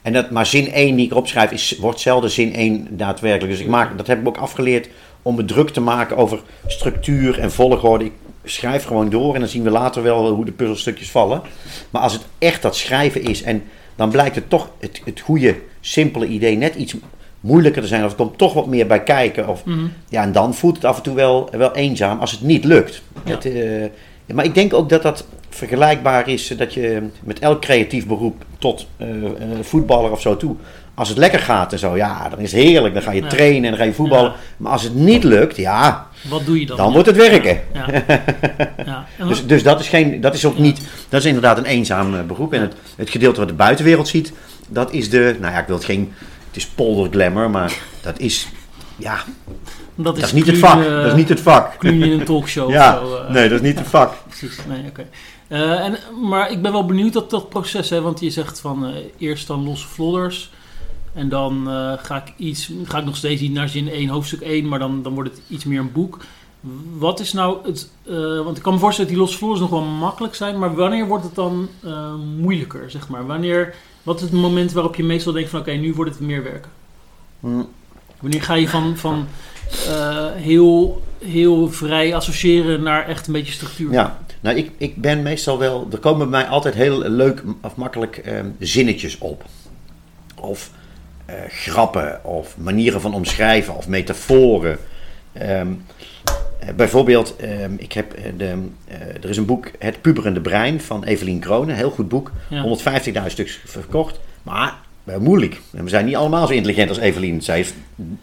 [0.03, 3.51] En dat, maar zin 1 die ik erop schrijf, is, wordt zelden zin 1 daadwerkelijk.
[3.51, 4.89] Dus ik maak, dat heb ik ook afgeleerd
[5.21, 8.05] om me druk te maken over structuur en volgorde.
[8.05, 8.11] Ik
[8.43, 11.41] schrijf gewoon door en dan zien we later wel hoe de puzzelstukjes vallen.
[11.89, 13.63] Maar als het echt dat schrijven is en
[13.95, 16.95] dan blijkt het toch het, het goede, simpele idee net iets
[17.39, 18.03] moeilijker te zijn.
[18.03, 19.47] Of er komt toch wat meer bij kijken.
[19.47, 19.85] Of, mhm.
[20.09, 23.01] ja, en dan voelt het af en toe wel, wel eenzaam als het niet lukt.
[23.25, 23.31] Ja.
[23.31, 27.61] Het, eh, maar ik denk ook dat dat vergelijkbaar is eh, dat je met elk
[27.61, 29.07] creatief beroep tot eh,
[29.61, 30.55] voetballer of zo toe.
[30.95, 32.93] Als het lekker gaat en zo, ja, dan is het heerlijk.
[32.93, 33.27] Dan ga je Ja.
[33.27, 34.31] trainen en dan ga je voetballen.
[34.31, 34.37] Ja.
[34.57, 36.77] Maar als het niet lukt, ja, wat doe je dan?
[36.77, 37.61] dan wordt het werken.
[37.73, 37.85] Ja.
[38.85, 39.05] ja.
[39.17, 42.27] En Dus, dus dat is, geen, dat is ook niet, dat is inderdaad een eenzaam
[42.27, 42.53] beroep.
[42.53, 44.33] En het, het gedeelte wat de buitenwereld ziet,
[44.67, 46.13] dat is de, nou ja, ik wil het geen,
[46.47, 48.47] het is polderglamour, maar dat is,
[48.95, 49.17] ja,
[49.95, 50.83] dat, dat is niet het vak.
[50.83, 51.79] Dat is niet het vak.
[51.79, 53.31] kluun in een talkshow Ja, of zo.
[53.31, 54.13] nee, dat is niet het vak.
[54.27, 55.05] Precies, nee, oké.
[55.53, 58.85] Eh, en, maar ik ben wel benieuwd dat dat proces, hè, want je zegt van
[58.85, 60.51] eh, eerst dan losse vlodders.
[61.13, 64.41] En dan eh, ga, ik iets, ga ik nog steeds niet naar zin 1, hoofdstuk
[64.41, 66.17] 1, maar dan, dan wordt het iets meer een boek.
[66.97, 67.89] Wat is nou het.
[68.43, 71.07] want ik kan me voorstellen dat die losse vlodders nog wel makkelijk zijn, maar wanneer
[71.07, 71.69] wordt het dan
[72.37, 73.25] moeilijker, zeg maar?
[73.25, 76.43] Wanneer, wat is het moment waarop je meestal denkt van oké, nu wordt het meer
[76.43, 76.71] werken?
[77.39, 77.63] Hm.
[78.19, 79.27] Wanneer ga je van, van
[80.35, 83.91] heel, heel vrij associëren naar echt een beetje structuur?
[83.91, 87.75] Ja, nou ik, ik ben meestal wel, er komen bij mij altijd heel leuk of
[87.75, 89.43] makkelijk ehm, zinnetjes op.
[90.35, 90.71] Of
[91.25, 94.77] eh, grappen, of manieren van omschrijven, of metaforen.
[95.33, 95.67] Ehm,
[96.59, 98.67] eh, bijvoorbeeld, ehm, ik heb eh, de,
[99.21, 102.31] er is een boek, Het puberende brein van Evelien Kronen, heel goed boek.
[102.49, 102.63] Ja.
[102.63, 105.61] 150.000 stuks verkocht, maar eh, moeilijk.
[105.73, 107.41] En we zijn niet allemaal zo intelligent als Evelien.
[107.41, 107.73] Zij is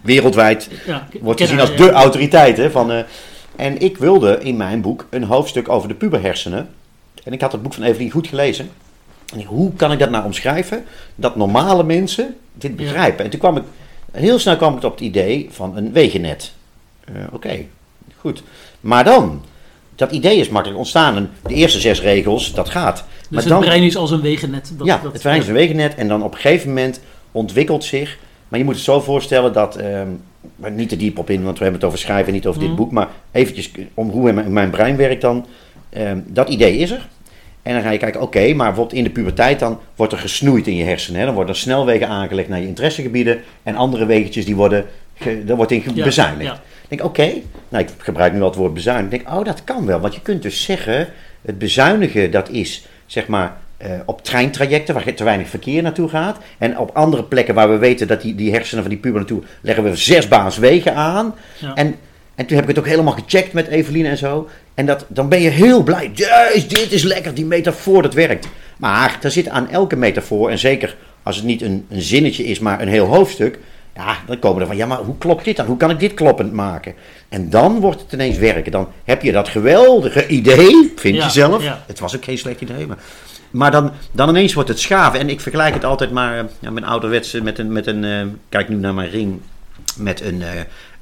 [0.01, 2.57] wereldwijd Ja, wordt gezien als de autoriteit.
[2.57, 3.05] Hè, van,
[3.61, 6.69] en ik wilde in mijn boek een hoofdstuk over de puberhersenen.
[7.25, 8.71] En ik had het boek van Evelien goed gelezen.
[9.35, 10.85] En hoe kan ik dat nou omschrijven?
[11.15, 12.77] Dat normale mensen dit Ja.
[12.77, 13.25] begrijpen.
[13.25, 13.63] En toen kwam ik,
[14.13, 16.53] heel snel kwam ik op het idee van een wegennet.
[17.05, 17.65] Eh, Oké,
[18.17, 18.43] goed.
[18.81, 19.43] Maar dan,
[19.95, 21.17] dat idee is makkelijk ontstaan.
[21.17, 22.97] En de eerste zes regels, dat gaat.
[22.97, 24.73] Dus maar het dan, brein is als een wegennet.
[24.77, 27.01] Dat, ja, dat, het brein is een wegennet en dan op een gegeven moment
[27.33, 28.19] ontwikkelt zich.
[28.49, 30.09] Maar je moet het zo voorstellen dat, ehm,
[30.57, 32.61] maar niet te diep op in, want we hebben het over schrijven en niet over
[32.61, 32.69] Mhm.
[32.69, 32.91] dit boek.
[32.93, 35.47] Maar eventjes om hoe mijn, mijn brein werkt dan.
[35.91, 37.09] Ehm, dat idee is er.
[37.63, 40.67] En dan ga je kijken, oké, maar bijvoorbeeld in de puberteit dan wordt er gesnoeid
[40.67, 41.21] in je hersenen.
[41.21, 41.27] Hè?
[41.27, 43.41] Dan worden er snelwegen aangelegd naar je interessegebieden.
[43.63, 46.43] En andere wegentjes die worden, ge, daar wordt in Ja, bezuinigd.
[46.51, 46.55] ja.
[46.83, 47.33] Ik denk, oké,
[47.69, 49.13] nou ik gebruik nu al het woord bezuinigen.
[49.19, 50.01] Ik denk, oh dat kan wel.
[50.01, 51.09] Want je kunt dus zeggen,
[51.43, 56.39] het bezuinigen dat is, zeg maar, eh, op treintrajecten waar te weinig verkeer naartoe gaat.
[56.59, 59.43] En op andere plekken waar we weten dat die, die hersenen van die puber naartoe,
[59.61, 61.35] leggen we zes baans wegen aan.
[61.59, 61.75] Ja.
[61.75, 61.97] En,
[62.35, 64.49] en toen heb ik het ook helemaal gecheckt met Eveline en zo.
[64.75, 66.11] En dat, dan ben je heel blij.
[66.15, 68.49] Juist, dit is lekker, die metafoor, dat werkt.
[68.77, 72.59] Maar er zit aan elke metafoor, en zeker als het niet een, een zinnetje is,
[72.59, 73.59] maar een heel hoofdstuk.
[73.95, 75.67] Ja, dan komen er van, ja, maar hoe klopt dit dan?
[75.67, 76.95] Hoe kan ik dit kloppend maken?
[77.29, 78.73] En dan wordt het ineens werken.
[78.73, 81.63] Dan heb je dat geweldige idee, vind Ja, je zelf.
[81.63, 81.85] ja.
[81.87, 82.99] Het was ook geen slecht idee, maar...
[83.51, 85.21] Maar dan, dan ineens wordt het schaven.
[85.21, 88.23] En ik vergelijk het altijd maar eh, ja, met ouderwetse, met een, met een eh,
[88.49, 89.41] kijk nu naar mijn ring,
[89.97, 90.49] met een, eh,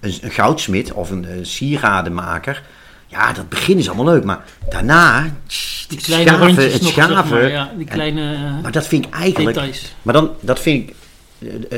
[0.01, 2.63] een, een goudsmid of een eh, sieradenmaker.
[3.07, 6.93] Ja, dat begin is allemaal leuk, maar daarna, tss, Die kleine schaven, rondjes het nog,
[6.93, 7.31] zeg schaven.
[7.39, 9.95] maar, ja, die kleine maar dat vind ik eigenlijk, details.
[10.03, 10.95] maar dan, dat vind ik,
[11.39, 11.69] het-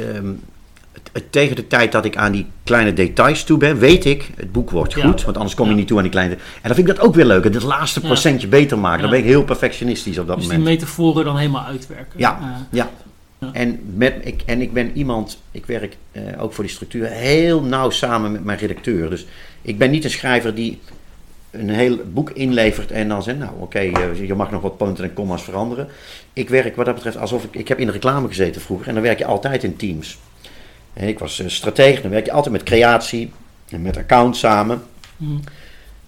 [1.31, 4.71] tegen de tijd dat ik aan die kleine details toe ben, weet ik, het boek
[4.71, 5.07] wordt Ja.
[5.07, 5.77] goed, want anders kom je Ja.
[5.79, 6.35] niet toe aan die kleine.
[6.35, 9.01] En dan vind ik dat ook weer leuk, het laatste procentje beter maken.
[9.01, 10.79] Dan ben ik heel perfectionistisch op dat Dus die moment.
[10.79, 12.19] metaforen dan helemaal uitwerken.
[12.19, 12.39] Ja.
[12.41, 12.91] Eh, Ja.
[13.39, 13.51] Ja.
[13.53, 17.63] En, met, ik, en ik ben iemand, ik werk eh, ook voor die structuur heel
[17.63, 19.11] nauw samen met mijn redacteur.
[19.11, 19.27] Dus
[19.63, 20.79] ik ben niet een schrijver die
[21.51, 25.05] een heel boek inlevert en dan zegt, nou oké, eh, je mag nog wat punten
[25.05, 25.89] en commas veranderen.
[26.33, 28.95] Ik werk wat dat betreft alsof ik, ik heb in de reclame gezeten vroeger en
[28.95, 30.19] dan werk je altijd in teams.
[30.95, 33.33] Ik was uh, stratege, dan werk je altijd met creatie
[33.69, 34.83] en met account samen.
[35.17, 35.41] Mm.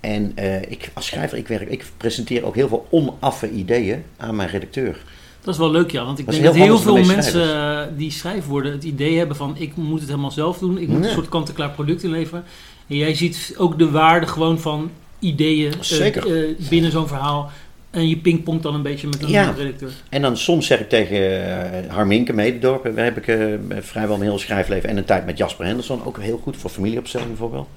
[0.00, 4.36] En uh, ik, als schrijver, ik, werk, ik presenteer ook heel veel onaffe ideeën aan
[4.36, 5.00] mijn redacteur.
[5.42, 6.04] Dat is wel leuk, ja.
[6.04, 9.54] Want ik Dat denk dat heel veel mensen eh, die schrijfwoorden het idee hebben van...
[9.58, 10.78] ik moet het helemaal zelf doen.
[10.78, 11.08] Ik moet Nee.
[11.08, 12.44] een soort kant-en-klaar product inleveren.
[12.86, 17.50] En jij ziet ook de waarde gewoon van ideeën eh, eh, binnen zo'n verhaal.
[17.92, 19.54] En je pingpongt dan een beetje met een Ja.
[19.56, 19.90] redacteur.
[20.08, 24.28] En dan soms zeg ik tegen uh, Harminke Mededorp, daar heb ik uh, vrijwel mijn
[24.28, 27.68] hele schrijfleven en een tijd met Jasper Henderson, ook heel goed voor familieopstelling bijvoorbeeld.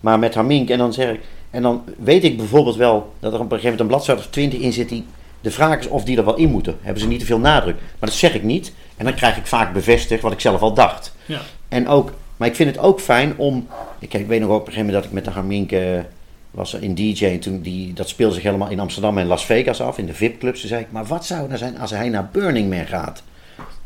[0.00, 3.38] Maar met Harminke en dan zeg ik, en dan weet ik bijvoorbeeld wel dat er
[3.40, 5.04] op een gegeven moment een bladzijde of twintig in zit die,
[5.40, 6.76] de vraag is of die er wel in moeten.
[6.80, 7.74] Hebben ze niet te veel nadruk.
[7.74, 8.72] Maar dat zeg ik niet.
[8.96, 11.14] En dan krijg ik vaak bevestigd wat ik zelf al dacht.
[11.26, 11.40] Ja.
[11.68, 13.66] En ook, maar ik vind het ook fijn om,
[13.98, 16.04] ik, ik weet nog op een gegeven moment dat ik met de Harminke
[16.56, 19.44] was er in DJ en toen die, dat speelde zich helemaal in Amsterdam en Las
[19.46, 20.60] Vegas af, in de VIP-clubs.
[20.60, 23.22] Toen zei ik, maar wat zou nou zijn als hij naar Burning Man gaat?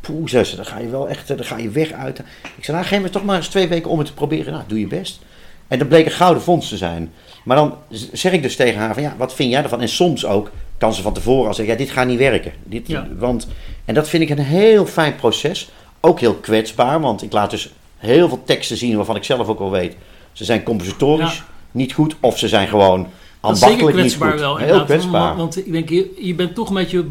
[0.00, 2.18] Poeh, zussen, dan ga je wel echt, dan ga je weg uit.
[2.56, 4.52] Ik zei, nou, geef me toch maar eens twee weken om het te proberen.
[4.52, 5.20] Nou, doe je best.
[5.68, 7.12] En dat bleek een gouden fonds te zijn.
[7.44, 7.74] Maar dan
[8.12, 9.80] zeg ik dus tegen haar van, ja, wat vind jij ervan?
[9.80, 12.52] En soms ook kan ze van tevoren al zeggen, ja, dit gaat niet werken.
[12.64, 13.06] Dit, Ja.
[13.18, 13.48] want,
[13.84, 15.70] en dat vind ik een heel fijn proces.
[16.00, 19.58] Ook heel kwetsbaar, want ik laat dus heel veel teksten zien waarvan ik zelf ook
[19.58, 19.96] wel weet.
[20.32, 21.44] Ze zijn compositorisch Ja.
[21.70, 23.06] Niet goed of ze zijn gewoon
[23.40, 24.40] ambachtelijk niet goed.
[24.40, 24.56] wel.
[24.56, 25.36] heel kwetsbaar.
[25.36, 27.04] Want, want ik denk, je, je bent toch een beetje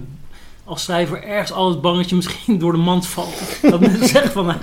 [0.69, 3.59] als schrijver ergens altijd bang dat je misschien door de mand valt.
[3.61, 4.57] Dat mensen zeggen van, nou,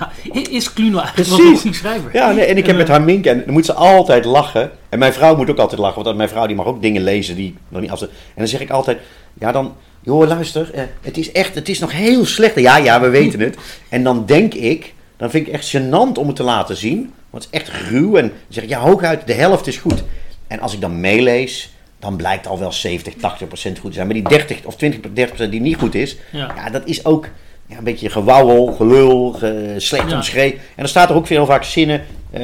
[0.49, 1.61] is Kluno eigenlijk een Precies.
[1.61, 2.09] goede schrijver?
[2.13, 4.25] Ja, nee, en ik heb En, met eh, haar Mink en dan moet ze altijd
[4.25, 4.71] lachen.
[4.89, 7.35] En mijn vrouw moet ook altijd lachen, want mijn vrouw die mag ook dingen lezen
[7.35, 8.99] die nog niet af En dan zeg ik altijd,
[9.33, 12.59] ja dan, joh luister, eh, het is echt, het is nog heel slecht.
[12.59, 13.57] Ja, ja, we weten het.
[13.89, 17.13] En dan denk ik, dan vind ik het echt gênant om het te laten zien.
[17.37, 20.03] Want het is echt ruw en zeg ik, ja hooguit de helft is goed.
[20.47, 21.69] En als ik dan meelees,
[21.99, 24.05] dan blijkt al wel 70, 80 procent goed te zijn.
[24.07, 26.51] Maar die 30 of 20, 30 procent die niet goed is, Ja.
[26.55, 27.27] ja, dat is ook
[27.67, 30.15] ja, een beetje gewauwel, gelul, ge- slecht Ja.
[30.15, 30.57] omschreven.
[30.59, 32.41] En dan staat er ook veel vaak zinnen, eh,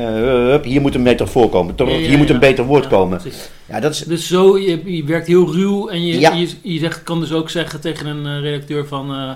[0.49, 3.21] hup, hier moet een metafoor komen, Ja, ja, hier moet een beter woord komen.
[3.65, 7.03] Ja, dat is, Dus zo, je, je werkt heel ruw en je, je, je zegt,
[7.03, 9.11] kan dus ook zeggen tegen een eh, redacteur van...
[9.13, 9.31] eh,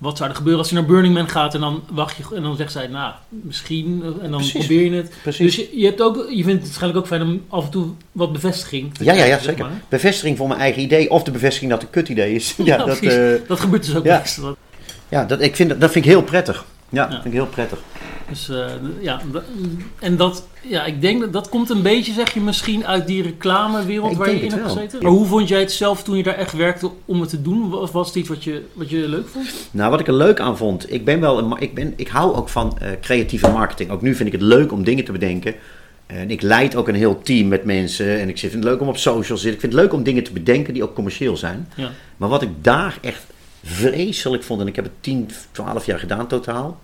[0.00, 1.54] wat zou er gebeuren als hij naar Burning Man gaat?
[1.54, 4.02] En dan wacht je en dan zegt zij, nou, misschien.
[4.22, 4.66] En dan Precies.
[4.66, 5.12] probeer je het.
[5.22, 5.56] precies.
[5.56, 7.86] Dus je, je, hebt ook, je vindt het waarschijnlijk ook fijn om af en toe
[8.12, 9.64] wat bevestiging te ja, ja, ja, zeg zeker.
[9.64, 9.80] maar.
[9.88, 12.54] Bevestiging voor mijn eigen idee of de bevestiging dat het een kut idee is.
[12.56, 14.18] Ja, Ja, dat, eh, Dat gebeurt dus ook Ja.
[14.20, 14.40] best.
[15.08, 16.64] Ja dat, ik vind, dat- dat vind ik heel prettig.
[16.88, 17.10] Ja.
[17.10, 17.78] vind ik heel prettig.
[18.30, 18.66] Dus eh,
[19.00, 19.20] ja,
[19.98, 23.22] en dat, ja, ik denk dat dat komt een beetje, zeg je, misschien uit die
[23.22, 25.02] reclamewereld waar je in hebt gezeten.
[25.02, 27.70] Maar hoe vond jij het zelf toen je daar echt werkte om het te doen?
[27.70, 29.46] Was, was het iets wat je, wat je leuk vond?
[29.70, 32.34] Nou, wat ik er leuk aan vond, ik ben wel, een, ik, ben, ik hou
[32.34, 33.90] ook van eh, creatieve marketing.
[33.90, 35.54] Ook nu vind ik het leuk om dingen te bedenken.
[36.06, 38.20] En ik leid ook een heel team met mensen.
[38.20, 39.52] En ik vind het leuk om op social te zitten.
[39.52, 41.68] Ik vind het leuk om dingen te bedenken die ook commercieel zijn.
[41.74, 41.90] Ja.
[42.16, 43.22] Maar wat ik daar echt
[43.64, 46.80] vreselijk vond, en ik heb het 10, 12 jaar gedaan totaal,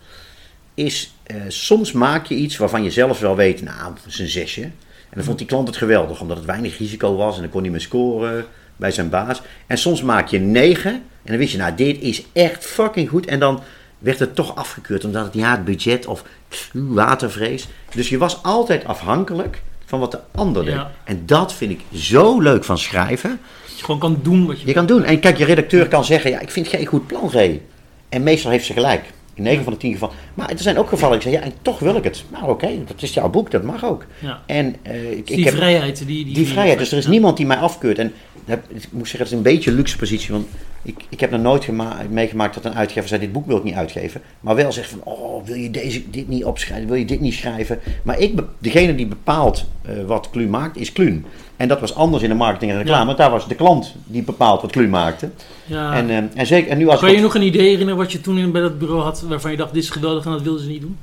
[0.74, 4.28] is eh, soms maak je iets waarvan je zelf wel weet, nou, dat is een
[4.28, 4.62] zesje.
[4.62, 7.60] En dan vond die klant het geweldig, omdat het weinig risico was en dan kon
[7.60, 8.44] hij meer scoren
[8.76, 9.42] bij zijn baas.
[9.66, 13.26] En soms maak je negen en dan wist je, nou, dit is echt fucking goed.
[13.26, 13.62] En dan
[13.98, 17.68] werd het toch afgekeurd, omdat het ja, het budget of pff, watervrees.
[17.94, 20.74] Dus je was altijd afhankelijk van wat de ander deed.
[20.74, 20.90] Ja.
[21.04, 23.40] En dat vind ik zo leuk van schrijven.
[23.66, 25.04] Dat je gewoon kan doen wat je Je kan doen.
[25.04, 27.62] En kijk, je redacteur kan zeggen, ja, ik vind geen goed plan, Ray.
[28.08, 29.04] En meestal heeft ze gelijk.
[29.36, 30.14] In 9 van de 10 gevallen.
[30.34, 32.24] Maar er zijn ook gevallen, ik zeg, ja, en toch wil ik het.
[32.32, 34.06] Nou, oké, dat is jouw boek, dat mag ook.
[34.18, 34.42] Ja.
[34.46, 36.06] En eh, ik, die ik heb vrijheid.
[36.06, 36.78] Die, die, die vrijheid.
[36.78, 37.10] Dus er is ja.
[37.10, 37.98] niemand die mij afkeurt.
[37.98, 38.12] En
[38.44, 40.32] heb, ik moet zeggen, het is een beetje een luxe positie.
[40.32, 40.46] Want
[40.86, 43.62] ik, ik heb nog nooit gema- meegemaakt dat een uitgever zei, dit boek wil ik
[43.64, 44.20] niet uitgeven.
[44.40, 46.86] Maar wel zegt van, oh, wil je deze, dit niet opschrijven?
[46.88, 47.78] Wil je dit niet schrijven?
[48.02, 51.24] Maar ik, degene die bepaalt eh, wat Kluun maakt, is Kluun.
[51.56, 53.10] En dat was anders in de marketing en reclame.
[53.10, 53.16] Ja.
[53.16, 55.30] Daar was de klant die bepaalt wat Kluun maakte.
[55.64, 55.94] Ja.
[55.94, 58.20] En, eh, en, zeker, en nu als kan je nog een idee herinneren wat je
[58.20, 60.62] toen in, bij dat bureau had waarvan je dacht, dit is geweldig en dat wilden
[60.62, 60.96] ze niet doen?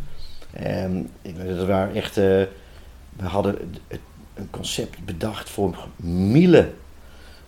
[1.22, 2.18] Ik weet, dat waren echt.
[2.18, 2.24] eh,
[3.18, 3.56] we hadden
[4.36, 6.70] een concept bedacht voor Miele.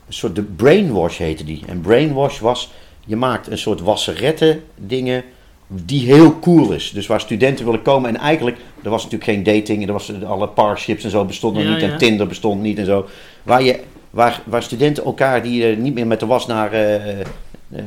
[0.07, 1.63] Een soort de brainwash heette die.
[1.67, 2.71] En brainwash was.
[3.05, 5.23] Je maakt een soort wasseretten dingen.
[5.67, 6.91] Die heel cool is.
[6.91, 8.09] Dus waar studenten willen komen.
[8.09, 8.57] En eigenlijk.
[8.83, 9.87] Er was natuurlijk geen dating.
[9.87, 11.85] Er was, alle parships en zo bestonden nog Ja, niet.
[11.85, 11.91] ja.
[11.91, 13.05] En Tinder bestond niet en zo.
[13.43, 16.71] Waar, je, waar, waar studenten elkaar die eh, niet meer met de was naar.
[16.71, 17.25] eh, eh,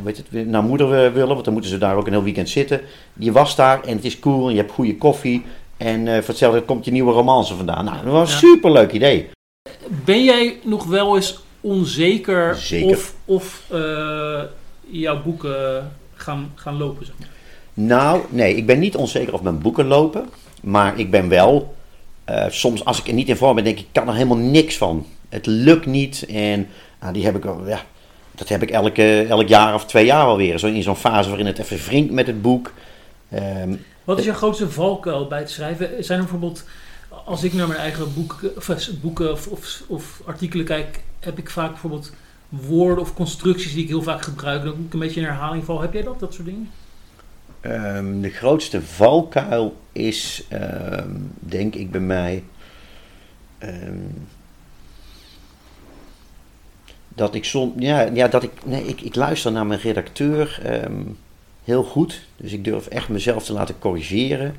[0.02, 2.80] weet het, naar moeder willen, want dan moeten ze daar ook een heel weekend zitten.
[3.18, 5.42] Je was daar en het is cool en je hebt goede koffie.
[5.76, 7.84] En eh voor hetzelfde komt je nieuwe romance vandaan.
[7.84, 8.54] Nou, dat was een Ja.
[8.54, 9.28] superleuk idee.
[10.04, 12.88] Ben jij nog wel eens onzeker Zeker.
[12.90, 14.42] of, of eh,
[14.90, 17.06] jouw boeken gaan, gaan lopen?
[17.06, 17.28] Zeg maar?
[17.74, 20.28] Nou, nee, ik ben niet onzeker of mijn boeken lopen.
[20.62, 21.74] Maar ik ben wel,
[22.24, 24.36] eh, soms als ik er niet in vorm ben, denk ik, ik kan er helemaal
[24.36, 25.06] niks van.
[25.28, 26.26] Het lukt niet.
[26.28, 26.66] En
[27.00, 27.80] nou, die heb ik, al- ja,
[28.34, 30.58] dat heb ik elke, elk jaar of twee jaar alweer.
[30.58, 32.72] Zo in zo'n fase waarin het even wringt met het boek.
[33.30, 36.04] Ehm, Wat is jouw grootste valkuil bij het schrijven?
[36.04, 36.64] Zijn er bijvoorbeeld,
[37.24, 38.06] als ik naar mijn eigen
[38.56, 42.12] of, eh, boeken of, of, artikelen kijk, heb ik vaak bijvoorbeeld
[42.48, 45.80] woorden of constructies die ik heel vaak gebruik, dat ik een beetje in herhaling val.
[45.80, 46.70] Heb jij dat, dat soort dingen?
[47.60, 52.44] Ehm, de grootste valkuil is, ehm, denk ik bij mij,
[53.58, 53.98] ehm,
[57.08, 60.60] dat ik soms, ja, ja, dat ik, nee, ik, ik luister naar mijn redacteur
[61.68, 62.20] heel goed.
[62.36, 64.54] Dus ik durf echt mezelf te laten corrigeren.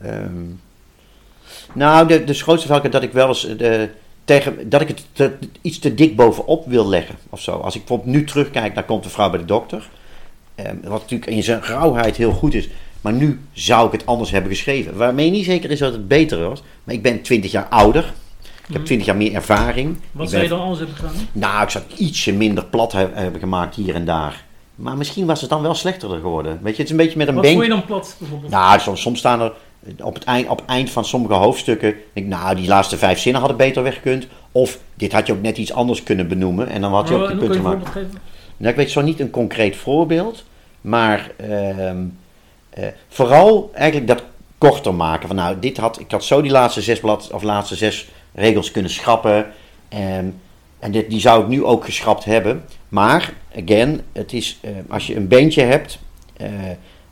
[0.00, 0.44] Ehm,
[1.74, 3.88] nou, de, de grootste valkuil dat ik wel eens eh, de,
[4.24, 7.52] tegen, dat ik het te- iets te dik bovenop wil leggen of zo.
[7.52, 9.88] Als ik bijvoorbeeld nu terugkijk naar Komt de vrouw bij de dokter.
[10.54, 12.68] Ehm, wat natuurlijk in zijn rauwheid heel goed is.
[13.00, 14.96] Maar nu zou ik het anders hebben geschreven.
[14.96, 16.62] Waarmee niet zeker is dat het beter was.
[16.84, 18.04] Maar ik ben 20 jaar ouder.
[18.42, 18.84] Ik heb Mhm.
[18.84, 19.96] 20 jaar meer ervaring.
[20.12, 21.12] Wat zou je dan anders hebben gedaan?
[21.32, 24.44] Nou, ik zou het ietsje minder plat he- hebben gemaakt hier en daar.
[24.74, 26.58] Maar misschien was het dan wel slechter geworden.
[26.62, 28.50] Weet je, het is een beetje met een Wat vond je dan plat bijvoorbeeld?
[28.52, 29.52] Nou, soms, soms staan er
[30.02, 31.90] op het, eind, op het eind van sommige hoofdstukken.
[31.90, 34.26] Denk, ik, nou, die laatste vijf zinnen hadden beter weggekund.
[34.52, 36.68] Of dit had je ook net iets anders kunnen benoemen.
[36.68, 37.94] En dan had je Maar ook die punten gemaakt.
[38.56, 40.44] Nou, ik weet zo niet een concreet voorbeeld,
[40.80, 42.04] maar ehm,
[42.70, 44.24] eh, vooral eigenlijk dat
[44.58, 45.26] korter maken.
[45.26, 48.70] Van nou, dit had, ik had zo die laatste zes blad of laatste zes regels
[48.70, 49.46] kunnen schrappen.
[49.88, 50.26] ehm,
[50.78, 52.64] en dit, die zou ik nu ook geschrapt hebben.
[52.88, 55.98] Maar, again, het is, eh, als je een bandje hebt
[56.36, 56.48] eh,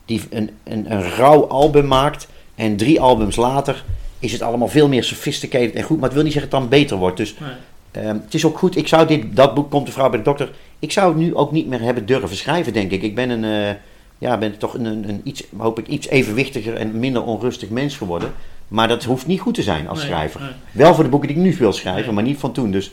[0.04, 3.84] die een, een, een rauw album maakt en drie albums later
[4.18, 5.96] is het allemaal veel meer sophisticated en goed.
[5.96, 7.16] Maar het wil niet zeggen dat het dan beter wordt.
[7.16, 7.50] Dus Nee.
[7.90, 10.24] Ehm, het is ook goed, ik zou dit, dat boek, Komt de vrouw bij de
[10.24, 13.02] dokter, ik zou het nu ook niet meer hebben durven schrijven, denk ik.
[13.02, 13.74] Ik ben een, eh,
[14.18, 17.96] ja, ben toch een, een, een iets, hoop ik, iets evenwichtiger en minder onrustig mens
[17.96, 18.32] geworden.
[18.68, 20.40] Maar dat hoeft niet goed te zijn als Nee, schrijver.
[20.40, 20.50] nee.
[20.72, 22.12] Wel voor de boeken die ik nu wil schrijven, Nee.
[22.12, 22.70] maar niet van toen.
[22.70, 22.90] Dus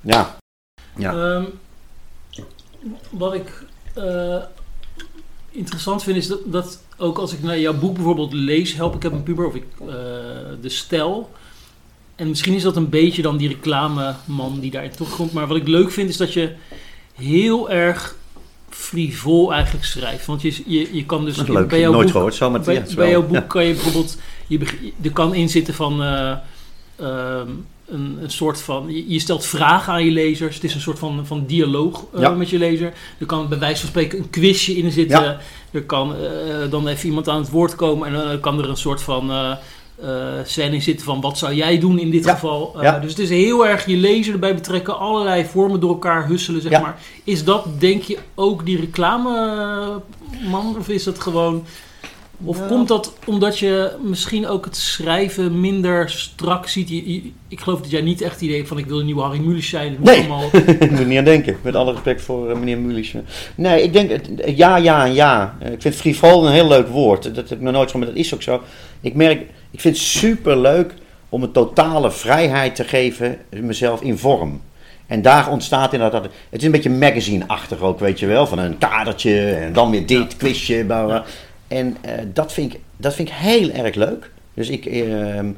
[0.00, 0.36] ja,
[0.96, 1.12] Ja.
[1.12, 1.44] Ehm,
[3.10, 3.64] wat ik
[3.94, 4.36] eh,
[5.50, 9.02] interessant vind is dat, dat ook als ik naar jouw boek bijvoorbeeld lees, Help ik
[9.02, 9.86] heb een puber of ik, eh,
[10.60, 11.30] de stijl.
[12.14, 15.32] En misschien is dat een beetje dan die reclameman die daarin terugkomt.
[15.32, 16.52] Maar wat ik leuk vind is dat je
[17.14, 18.16] heel erg
[18.68, 20.26] frivol eigenlijk schrijft.
[20.26, 21.68] Want je, je, je kan dus leuk.
[21.68, 23.40] bij jouw Nooit boek gehoord zo, maar bij, ja, bij jouw boek ja.
[23.40, 24.58] kan je bijvoorbeeld, je,
[25.02, 26.36] er kan in zitten van eh,
[26.96, 27.48] ehm,
[27.92, 30.54] een, een soort van, je, je stelt vragen aan je lezers.
[30.54, 32.30] Het is een soort van, van dialoog eh, Ja.
[32.30, 32.92] met je lezer.
[33.18, 35.22] Er kan bij wijze van spreken een quizje in zitten.
[35.22, 35.38] Ja.
[35.70, 38.76] Er kan eh, dan even iemand aan het woord komen en dan kan er een
[38.76, 39.52] soort van eh
[40.02, 40.08] eh,
[40.44, 42.32] scène in zitten van wat zou jij doen in dit Ja.
[42.32, 42.80] geval.
[42.82, 43.00] Eh.
[43.00, 46.80] Dus het is heel erg je lezer erbij betrekken, allerlei vormen door elkaar husselen, zeg
[46.80, 46.98] maar.
[47.24, 51.64] Is dat denk je ook die reclameman of is dat gewoon...
[52.44, 52.68] Of Nou.
[52.68, 56.88] komt dat omdat je misschien ook het schrijven minder strak ziet?
[56.88, 59.04] Je- je- ik geloof dat jij niet echt het idee hebt van ik wil een
[59.04, 59.96] nieuwe Harry Mulisch zijn.
[60.00, 60.18] Nee.
[60.18, 60.44] allemaal...
[60.80, 63.14] Ik moet niet aan denken, met alle respect voor eh, meneer Mulisch.
[63.54, 65.56] Nee, ik denk, het- ja, ja en ja.
[65.60, 67.22] Eh, Ik vind frivol een heel leuk woord.
[67.22, 68.62] Dat heb ik nog nooit zo, maar dat is ook zo.
[69.00, 70.94] Ik merk, ik vind het super leuk
[71.28, 74.60] om een totale vrijheid te geven, mezelf in vorm.
[75.06, 78.46] En daar ontstaat inderdaad, het is een beetje magazine-achtig ook, weet je wel.
[78.46, 81.24] Van een kadertje en dan weer dit, quizje, bla, bla.
[81.72, 84.30] En eh, dat, vind ik, dat vind ik heel erg leuk.
[84.54, 85.50] Dus ik, ehm,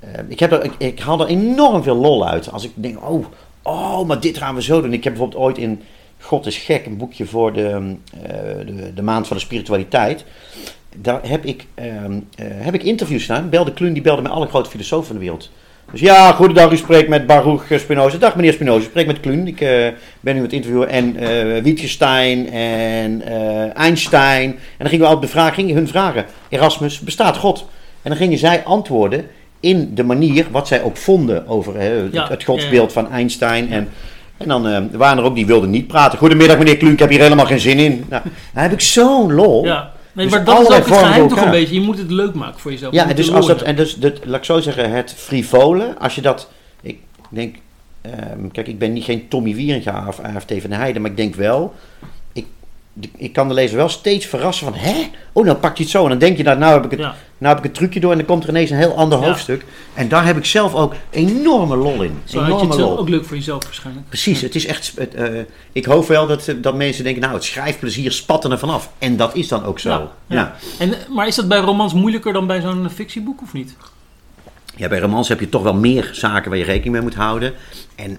[0.00, 2.50] eh, ik, heb er, ik, haal er enorm veel lol uit.
[2.52, 3.26] Als ik denk, oh,
[3.62, 4.92] oh, maar dit gaan we zo doen.
[4.92, 5.82] Ik heb bijvoorbeeld ooit in
[6.22, 10.24] God is gek, een boekje voor de, eh, de, de maand van de spiritualiteit.
[10.96, 13.48] Daar heb ik, ehm, eh, heb ik interviews gedaan.
[13.48, 15.50] Belde Kluun, die belde met alle grote filosofen van de wereld.
[15.92, 18.18] Dus ja, goedendag, u spreekt met Baruch Spinoza.
[18.18, 19.46] Dag meneer Spinoza, u spreekt met Kluun.
[19.46, 19.68] Ik eh,
[20.20, 20.88] ben nu aan het interviewen.
[20.88, 24.50] En eh Wittgenstein en eh, Einstein.
[24.50, 26.24] En dan gingen we bevragen, gingen hun vragen.
[26.48, 27.66] Erasmus, bestaat God?
[28.02, 29.24] En dan gingen zij antwoorden
[29.60, 33.70] in de manier wat zij ook vonden over het, Ja, het godsbeeld van Einstein.
[33.70, 33.88] En,
[34.36, 36.18] en dan waren er ook die wilden niet praten.
[36.18, 38.04] Goedemiddag meneer Kluun, ik heb hier helemaal geen zin in.
[38.08, 39.64] Nou, daar heb ik zo'n lol.
[39.64, 39.92] Ja.
[40.12, 41.74] Nee, Dus maar dat is ook het geheim toch een beetje.
[41.74, 42.92] Je moet het leuk maken voor jezelf.
[42.92, 45.94] Je Ja, moet dus als dat, en dus, dat, laat ik zo zeggen, het frivole,
[45.98, 46.50] als je dat,
[46.82, 46.98] ik
[47.28, 47.56] denk,
[48.00, 51.16] ehm, kijk, ik ben niet geen Tommy Wieringa of AFT van de Heijden, maar ik
[51.16, 51.74] denk wel,
[53.16, 55.10] ik, kan de lezer wel steeds verrassen van, hè?
[55.32, 57.00] Oh, nou pakt hij het zo en dan denk je, dat nou heb ik het,
[57.00, 57.14] Ja.
[57.38, 59.26] nou heb ik het trucje door en dan komt er ineens een heel ander Ja.
[59.26, 59.64] hoofdstuk.
[59.94, 62.20] En daar heb ik zelf ook enorme lol in.
[62.24, 62.98] Zo had je enorme het lol.
[62.98, 64.08] ook leuk voor jezelf waarschijnlijk.
[64.08, 65.28] Precies, het is echt, het, eh,
[65.72, 68.90] ik hoop wel dat, dat mensen denken, nou, het schrijfplezier spatten er vanaf.
[68.98, 70.10] En dat is dan ook zo.
[70.26, 70.56] Ja.
[70.78, 73.76] En, maar is dat bij romans moeilijker dan bij zo'n fictieboek of niet?
[74.76, 77.52] Ja, bij romans heb je toch wel meer zaken waar je rekening mee moet houden.
[77.94, 78.18] En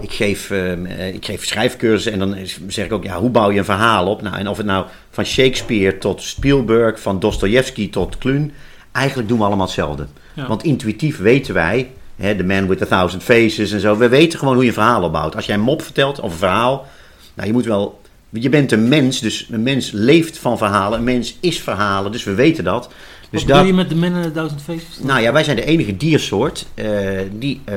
[0.00, 2.36] ik geef, ehm, eh, ik geef schrijfcursussen en dan
[2.68, 4.22] zeg ik ook, ja, hoe bouw je een verhaal op?
[4.22, 8.52] Nou, en of het nou van Shakespeare tot Spielberg, van Dostoevsky tot Kluun,
[8.92, 10.06] eigenlijk doen we allemaal hetzelfde.
[10.34, 10.46] Ja.
[10.46, 13.96] Want intuïtief weten wij, hè, The Man with a Thousand Faces en zo.
[13.96, 15.36] We weten gewoon hoe je een verhaal opbouwt.
[15.36, 16.86] Als jij een mop vertelt of een verhaal,
[17.34, 18.00] nou, je moet wel.
[18.32, 20.98] Je bent een mens, dus een mens leeft van verhalen.
[20.98, 22.90] Een mens is verhalen, dus we weten dat.
[23.30, 24.98] Dus Wat bedoel je met de Man in a Thousand Faces?
[25.02, 26.88] Nou ja, wij zijn de enige diersoort eh,
[27.32, 27.76] die eh,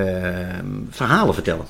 [0.90, 1.66] verhalen vertellen.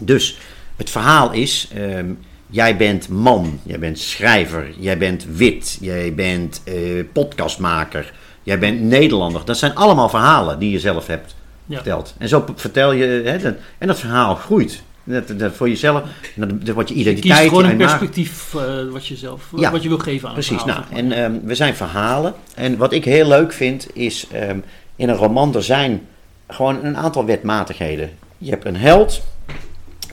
[0.00, 0.38] Dus
[0.76, 2.06] het verhaal is: ehm,
[2.46, 6.74] jij bent man, jij bent schrijver, jij bent wit, jij bent eh,
[7.12, 9.42] podcastmaker, jij bent Nederlander.
[9.44, 11.34] Dat zijn allemaal verhalen die je zelf hebt
[11.66, 11.74] Ja.
[11.74, 12.14] verteld.
[12.18, 14.82] En zo vertel je, dat- en dat verhaal groeit.
[15.06, 16.02] Dat, dat voor jezelf,
[16.34, 17.48] dat, dat wordt je Je kiest identiteit.
[17.48, 19.70] gewoon een perspectief eh, wat je zelf, Ja.
[19.70, 21.22] wat je wil geven aan het Precies, verhaal, nou, zeg maar.
[21.24, 22.34] en ehm, we zijn verhalen.
[22.54, 24.58] En wat ik heel leuk vind, is ehm,
[24.96, 26.06] in een roman er zijn
[26.48, 28.10] gewoon een aantal wetmatigheden.
[28.38, 29.22] Je hebt een held,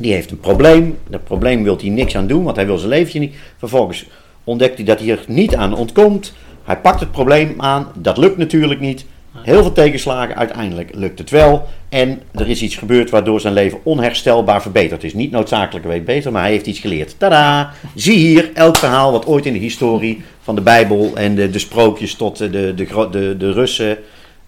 [0.02, 0.98] die heeft een probleem.
[1.10, 3.36] Dat probleem wil hij niks aan doen, want hij wil zijn leventje niet.
[3.58, 4.06] Vervolgens
[4.44, 6.34] ontdekt hij dat hij er niet aan ontkomt.
[6.64, 9.06] Hij pakt het probleem aan, dat lukt natuurlijk niet.
[9.34, 11.68] Heel veel tegenslagen, uiteindelijk lukt het wel.
[11.90, 15.14] En er is iets gebeurd waardoor zijn leven onherstelbaar verbeterd is.
[15.14, 17.16] Niet noodzakelijk beter, maar hij heeft iets geleerd.
[17.18, 17.74] Tada!
[17.96, 21.60] Zie hier elk verhaal wat ooit in de historie van de Bijbel en de, de
[21.60, 22.74] sprookjes tot de, de,
[23.12, 23.98] de, de Russen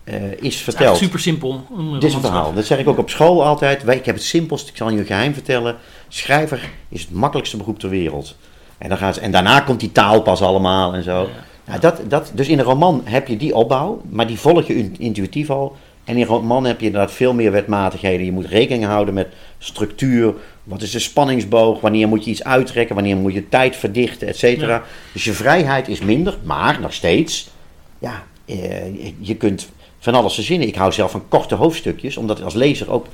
[0.04, 0.98] eh, is Het is verteld.
[0.98, 1.66] super simpel.
[1.94, 2.54] Dit is een verhaal.
[2.54, 3.88] Dat zeg ik ook op school altijd.
[3.88, 5.76] Ik heb het simpelst, ik zal je een geheim vertellen.
[6.08, 8.36] Schrijver is het makkelijkste beroep ter wereld.
[8.78, 11.22] En, dan gaan ze, en daarna komt die taal pas allemaal en zo.
[11.22, 11.28] Ja.
[11.66, 14.76] Nou, dat, dat, dus in een roman heb je die opbouw, maar die volg je
[14.78, 15.76] in- intuïtief al.
[16.04, 18.26] En in een roman heb je inderdaad veel meer wetmatigheden.
[18.26, 20.34] Je moet rekening houden met structuur.
[20.64, 21.82] Wat is de spanningsboog?
[21.82, 22.96] Wanneer moet je iets uittrekken?
[22.96, 24.84] Wanneer moet je tijd verdichten, et cetera.
[25.14, 27.50] Dus je vrijheid is minder, maar nog steeds.
[28.00, 29.70] Ja, eh, je kunt
[30.04, 30.68] van alles verzinnen.
[30.68, 33.06] Ik hou zelf van korte hoofdstukjes, omdat als lezer ook,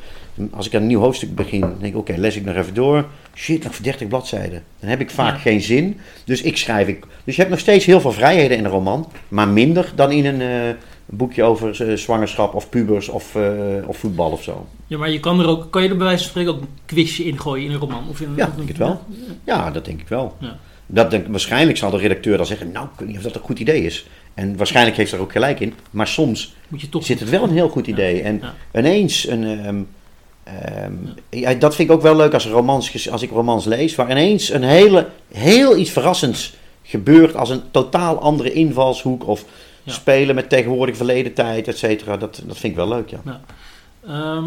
[0.51, 3.05] als ik aan een nieuw hoofdstuk begin, denk ik, oké, lees ik nog even door.
[3.35, 4.63] Shit, nog voor 30 bladzijden.
[4.79, 5.39] Dan heb ik vaak Ja.
[5.41, 5.99] geen zin.
[6.25, 6.87] Dus ik schrijf.
[6.87, 10.11] Ik, dus je hebt nog steeds heel veel vrijheden in een roman, maar minder dan
[10.11, 10.75] in een eh,
[11.05, 13.43] boekje over eh, zwangerschap of pubers of, eh,
[13.85, 14.67] of voetbal of zo.
[14.87, 16.67] Ja, maar je kan er ook, kan je er bij wijze van spreken ook een
[16.85, 18.03] quizje in gooien in een roman?
[18.09, 19.01] Of in, Ja, of denk het wel.
[19.43, 20.35] Ja, dat denk ik wel.
[20.39, 20.57] Ja.
[20.91, 23.41] Dat denk, waarschijnlijk zal de redacteur dan zeggen, nou, ik weet niet of dat een
[23.41, 24.07] goed idee is.
[24.33, 26.55] En waarschijnlijk heeft er ook gelijk in, maar soms
[26.89, 28.21] toch zit het wel een heel goed idee.
[28.21, 28.41] En
[28.75, 29.81] ineens, een, ehm,
[30.43, 30.93] ehm,
[31.29, 34.49] ja, dat vind ik ook wel leuk als, romans, als ik romans lees, waar ineens
[34.49, 39.45] een hele, heel iets verrassends gebeurt als een totaal andere invalshoek of
[39.83, 39.93] Ja.
[39.93, 42.17] spelen met tegenwoordig verleden tijd, et cetera.
[42.17, 43.41] Dat, dat vind ik wel leuk, ja.
[44.07, 44.43] Ehm,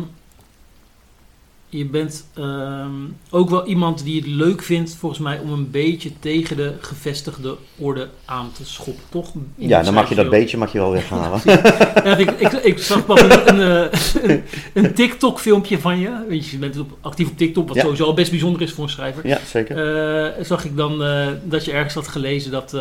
[1.79, 2.91] je bent ehm,
[3.31, 7.57] ook wel iemand die het leuk vindt, volgens mij, om een beetje tegen de gevestigde
[7.79, 9.33] orde aan te schoppen, toch?
[9.35, 11.41] In Ja, dan mag je dat beetje mag je wel weghalen.
[11.45, 16.11] Ja, ik, ik, ik zag pas een, een, eh, een, een TikTok-filmpje van je.
[16.29, 17.83] Weet je, je bent op, actief op TikTok, wat Ja.
[17.83, 19.27] sowieso al best bijzonder is voor een schrijver.
[19.27, 19.77] ja, zeker.
[20.37, 22.77] Eh, zag ik dan eh, dat je ergens had gelezen dat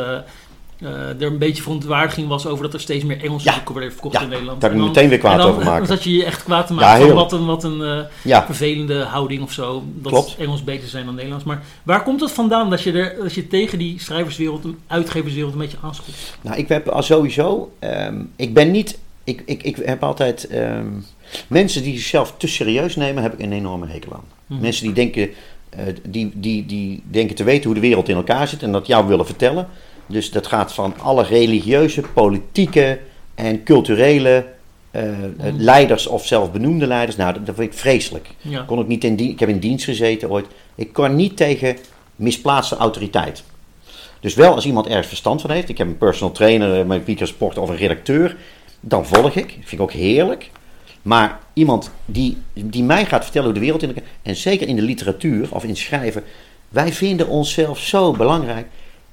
[0.90, 3.56] er een beetje verontwaardiging was over dat er steeds meer Engelse Ja.
[3.56, 4.62] boeken werden verkocht Ja, in Nederland.
[4.62, 5.88] Daar En ik meteen weer kwaad dan, over maken.
[5.88, 8.46] Dan zat je je echt kwaad te Ja, maken van wat een, wat een eh,
[8.46, 9.84] vervelende houding of zo.
[9.94, 10.36] Dat Klopt.
[10.40, 11.46] Engels beter zijn dan Nederlands.
[11.46, 15.60] Maar waar komt het vandaan dat je, er, dat je tegen die schrijverswereld, uitgeverswereld een
[15.60, 16.10] beetje aanschopt?
[16.42, 17.72] Nou, ik heb al sowieso.
[17.80, 18.98] ehm, ik ben niet.
[19.24, 20.48] Ik, ik, ik heb altijd.
[20.48, 20.86] ehm,
[21.48, 24.24] mensen die zichzelf te serieus nemen, heb ik een enorme hekel aan.
[24.46, 24.62] Mhm.
[24.62, 25.30] Mensen die denken.
[25.70, 28.88] eh, die, die, die denken te weten hoe de wereld in elkaar zit en dat
[28.88, 29.68] jou willen vertellen.
[30.12, 33.00] Dus dat gaat van alle religieuze, politieke
[33.36, 34.46] en culturele
[34.92, 37.18] eh, eh, leiders of zelf benoemde leiders.
[37.18, 38.30] Nou, dat, dat vind ik vreselijk.
[38.42, 38.64] Ja.
[38.64, 40.46] Kon ik, niet in ik heb in dienst gezeten ooit.
[40.76, 41.78] Ik kan niet tegen
[42.16, 43.44] misplaatste autoriteit.
[44.20, 45.70] Dus wel als iemand ergens verstand van heeft.
[45.70, 48.38] Ik heb een personal trainer eh, Pieter Sport of een redacteur.
[48.80, 49.50] Dan volg ik.
[49.52, 50.50] Vind ik ook heerlijk.
[51.02, 54.10] Maar iemand die, die mij gaat vertellen hoe de wereld in elkaar...
[54.22, 56.24] En zeker in de literatuur of in schrijven.
[56.70, 58.68] Wij vinden onszelf zo belangrijk.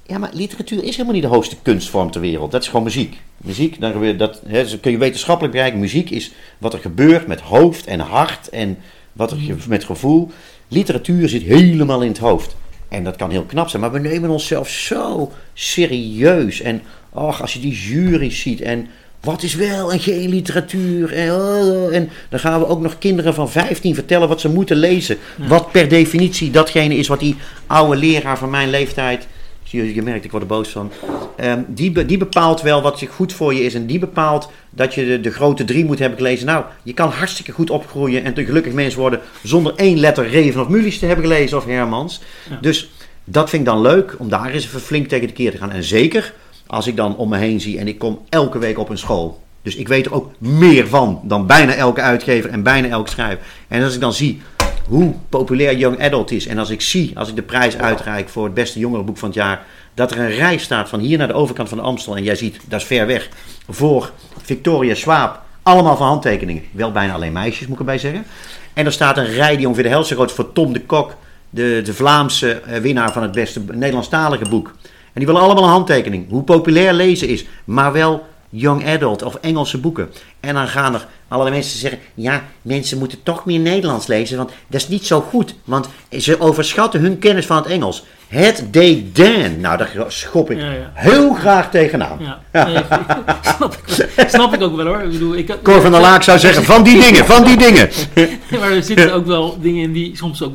[0.08, 2.50] Ja, maar literatuur is helemaal niet de hoogste kunstvorm ter wereld.
[2.50, 3.16] Dat is gewoon muziek.
[3.36, 5.80] Muziek, dan dat hè, kun je wetenschappelijk bereiken.
[5.80, 8.78] Muziek is wat er gebeurt met hoofd en hart en
[9.12, 10.30] wat er ge- met gevoel.
[10.68, 12.56] Literatuur zit helemaal in het hoofd.
[12.88, 16.60] En dat kan heel knap zijn, maar we nemen onszelf zo serieus.
[16.60, 18.86] En ach, als je die jury ziet en
[19.20, 21.12] wat is wel en geen literatuur.
[21.12, 24.76] En, oh, en dan gaan we ook nog kinderen van 15 vertellen wat ze moeten
[24.76, 25.16] lezen.
[25.48, 29.26] Wat per definitie datgene is wat die oude leraar van mijn leeftijd.
[29.70, 30.92] Je, je merkt, ik word er boos van.
[31.36, 33.74] Ehm, die, die bepaalt wel wat goed voor je is.
[33.74, 36.46] En die bepaalt dat je de, de grote drie moet hebben gelezen.
[36.46, 39.20] Nou, je kan hartstikke goed opgroeien en een gelukkig mens worden.
[39.42, 42.20] zonder één letter Reven of Mulisch te hebben gelezen of Hermans.
[42.50, 42.58] Ja.
[42.60, 42.90] Dus
[43.24, 45.72] dat vind ik dan leuk om daar eens even flink tegen de keer te gaan.
[45.72, 46.34] En zeker
[46.66, 49.40] als ik dan om me heen zie en ik kom elke week op een school.
[49.62, 53.46] Dus ik weet er ook meer van dan bijna elke uitgever en bijna elke schrijver.
[53.68, 54.40] En als ik dan zie
[54.88, 56.46] hoe populair Young Adult is.
[56.46, 59.36] En als ik zie, als ik de prijs uitreik voor het beste jongerenboek van het
[59.36, 59.64] jaar.
[59.94, 62.16] Dat er een rij staat van hier naar de overkant van de Amstel.
[62.16, 63.28] En jij ziet, dat is ver weg.
[63.68, 64.12] Voor
[64.42, 65.40] Victoria Swaap.
[65.62, 66.62] Allemaal van handtekeningen.
[66.70, 68.24] Wel bijna alleen meisjes, moet ik erbij zeggen.
[68.72, 71.14] En er staat een rij die ongeveer de helft zo groot voor Tom de Kok,
[71.50, 74.74] de, de Vlaamse eh, winnaar van het beste Nederlandstalige boek.
[75.12, 76.28] En die willen allemaal een handtekening.
[76.30, 80.10] Hoe populair lezen is, maar wel young adult of Engelse boeken.
[80.40, 84.50] En dan gaan er allerlei mensen zeggen: ja, mensen moeten toch meer Nederlands lezen, want
[84.66, 85.54] dat is niet zo goed.
[85.64, 88.04] Want ze overschatten hun kennis van het Engels.
[88.28, 89.60] Het dédain.
[89.60, 90.90] Nou, daar schop ik Ja, ja.
[90.94, 92.18] heel graag tegenaan.
[92.20, 92.84] Ja, nee,
[93.56, 94.28] snap, ik, wel.
[94.28, 95.02] snap ik ook wel hoor.
[95.02, 97.90] Ik bedoel, ik, Cor van der Laak zou zeggen: van die dingen, van die dingen.
[98.60, 100.54] maar er zitten ook wel dingen in die soms ook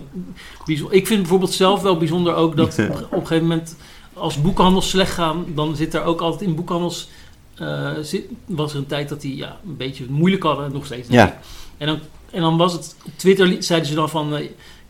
[0.65, 0.95] bijzonder.
[0.95, 3.75] Ik vind bijvoorbeeld zelf wel bijzonder ook dat op, op een gegeven moment
[4.13, 7.09] als boekhandels slecht gaan, dan zit er ook altijd in boekhandels.
[7.55, 11.09] Eh, zit, was er een tijd dat die ja, een beetje moeilijk hadden, nog steeds.
[11.09, 11.39] Ja.
[11.77, 11.99] En dan,
[12.31, 14.39] en dan was het op Twitter zeiden ze dan van.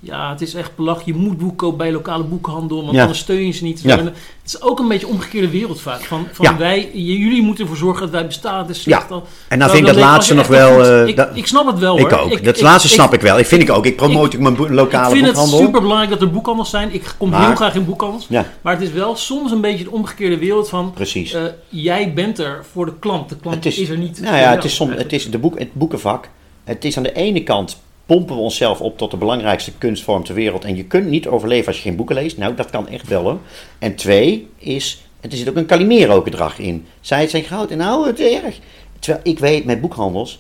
[0.06, 1.18] Ja, het is echt belachelijk.
[1.18, 3.02] Je moet boek kopen bij lokale boekhandel, want Ja.
[3.02, 3.82] anders steun je ze niet.
[3.84, 3.98] Ja.
[3.98, 4.14] Het
[4.46, 6.02] is ook een beetje een omgekeerde wereld vaak.
[6.02, 6.58] Van, van Ja.
[6.58, 8.70] wij, jullie moeten ervoor zorgen dat wij bestaan.
[8.70, 9.24] Is slecht al.
[9.48, 10.86] En dan vind ik dat denk, laatste nog wel.
[10.86, 12.20] eh, ik, ik snap het wel ik hoor.
[12.20, 12.44] ook.
[12.44, 13.40] dat laatste snap ik wel.
[13.40, 13.86] Ik vind ik ook.
[13.86, 15.58] Ik promote ook mijn lokale ik vind boekhandel.
[15.58, 16.94] het super belangrijk dat er boekhandels zijn.
[16.94, 18.26] Ik kom Maar- heel graag in boekhandels.
[18.30, 20.92] Ja, Maar het is wel soms een beetje de omgekeerde wereld van...
[20.94, 21.34] precies.
[21.34, 23.30] eh, jij bent er voor de klant.
[23.30, 24.22] De klant is, is- er niet.
[24.22, 26.30] Nou ja, het is, soms, het is de boek, het boekenvak.
[26.64, 30.36] Het is aan de ene kant pompen we onszelf op tot de belangrijkste kunstvorm ter
[30.36, 30.64] wereld.
[30.64, 32.38] En je kunt niet overleven als je geen boeken leest.
[32.38, 33.40] Nou, dat kan echt wel.
[33.80, 36.86] En twee is, er zit ook een Calimero-gedrag in.
[37.02, 38.60] Zij zijn goud en nou, het is erg.
[39.00, 40.40] Terwijl ik weet met boekhandels.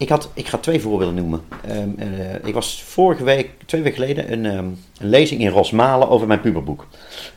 [0.00, 1.42] Ik, had, ik ga twee voorbeelden noemen.
[1.66, 4.64] Ehm, eh, ik was vorige week, twee weken geleden, een, ehm,
[4.98, 6.86] een lezing in Rosmalen over mijn puberboek.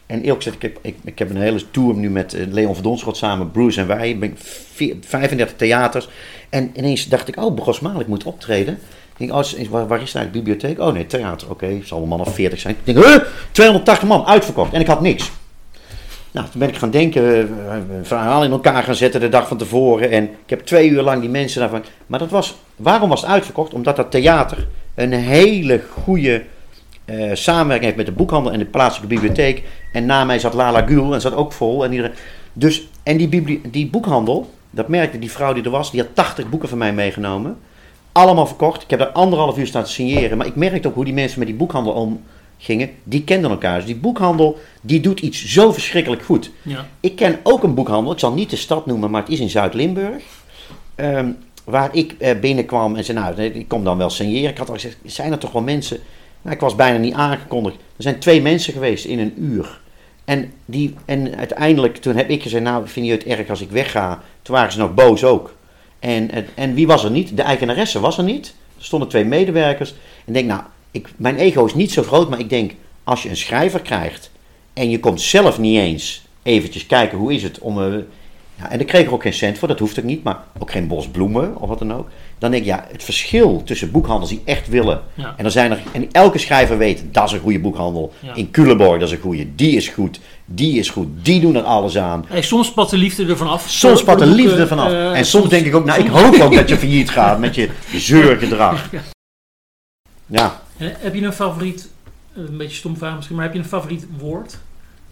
[0.05, 3.17] En eerlijk ik heb, ik, heb een hele tour nu met eh, Leon van Donschot
[3.17, 4.09] samen, Bruce en wij.
[4.09, 4.33] Ik ben
[4.73, 6.09] vier- 35 theaters.
[6.49, 8.79] En ineens dacht ik, oh, Rosmalen, ik moet optreden.
[9.23, 10.79] Ik denk, oh, waar, is nou de bibliotheek?
[10.79, 12.75] Oh nee, theater, oké, het zal een man of 40 zijn.
[12.83, 14.73] Ik denk, huh, 280 man, uitverkocht.
[14.73, 15.31] En ik had niks.
[16.33, 19.57] Nou, toen ben ik gaan denken, eh, verhaal in elkaar gaan zetten de dag van
[19.57, 20.09] tevoren.
[20.09, 21.83] En ik heb twee uur lang die mensen daarvan.
[22.07, 23.73] Maar dat was, waarom was het uitverkocht?
[23.73, 26.43] Omdat dat theater een hele goede
[27.05, 29.63] eh, samenwerking heeft met de boekhandel en de plaatselijke bibliotheek.
[29.91, 31.83] En na mij zat Lala Gul en zat ook vol.
[31.83, 32.15] En, iedereen,
[32.53, 36.49] dus, en die, die boekhandel, dat merkte die vrouw die er was, die had 80
[36.49, 37.57] boeken van mij meegenomen.
[38.13, 38.81] Allemaal verkocht.
[38.81, 40.37] Ik heb daar anderhalf uur staan te signeren.
[40.37, 42.89] Maar ik merkte ook hoe die mensen met die boekhandel omgingen.
[43.03, 43.75] Die kenden elkaar.
[43.75, 46.51] Dus die boekhandel, die doet iets zo verschrikkelijk goed.
[46.61, 46.85] Ja.
[46.99, 49.49] Ik ken ook een boekhandel, ik zal niet de stad noemen, maar het is in
[49.49, 50.23] Zuid-Limburg.
[50.95, 51.29] Ehm,
[51.63, 54.49] waar ik eh, binnenkwam en zei, nou, ik kom dan wel signeren.
[54.49, 55.97] Ik had al gezegd, zijn er toch wel mensen?
[56.41, 57.75] Nou, ik was bijna niet aangekondigd.
[57.75, 59.81] Er zijn twee mensen geweest in een uur.
[60.25, 63.71] En, die, en uiteindelijk, toen heb ik gezegd, nou, vind je het erg als ik
[63.71, 64.21] wegga?
[64.41, 65.53] Toen waren ze nog boos ook.
[66.03, 67.37] En, en, wie was er niet?
[67.37, 68.53] De eigenaresse was er niet.
[68.77, 69.93] Er stonden twee medewerkers.
[70.25, 72.71] En denk, nou, ik, mijn ego is niet zo groot, maar ik denk,
[73.03, 74.31] als je een schrijver krijgt
[74.73, 77.81] en je komt zelf niet eens eventjes kijken hoe is het om.
[77.81, 77.99] eh,
[78.55, 80.71] ja, en ik kreeg er ook geen cent voor, dat hoeft ook niet, maar ook
[80.71, 82.09] geen bos bloemen of wat dan ook.
[82.43, 85.01] Dan denk ik, ja, het verschil tussen boekhandels die echt willen.
[85.13, 85.33] Ja.
[85.37, 88.13] En, dan zijn er, en elke schrijver weet, dat is een goede boekhandel.
[88.19, 88.35] Ja.
[88.35, 89.55] In Culemborg, dat is een goede.
[89.55, 92.25] Die is goed, die is goed, die doen er alles aan.
[92.27, 93.69] Hey, soms spat de liefde ervan af.
[93.69, 94.91] Soms Voor- pat voor de liefde ervan af.
[94.91, 97.55] eh, en soms, denk ik ook, nou, ik hoop ook dat je failliet gaat met
[97.55, 98.89] je zeurgedrag.
[100.25, 100.61] Ja.
[100.77, 101.89] En heb je een favoriet,
[102.35, 104.57] eh, een beetje stom vraag misschien, maar heb je een favoriet woord?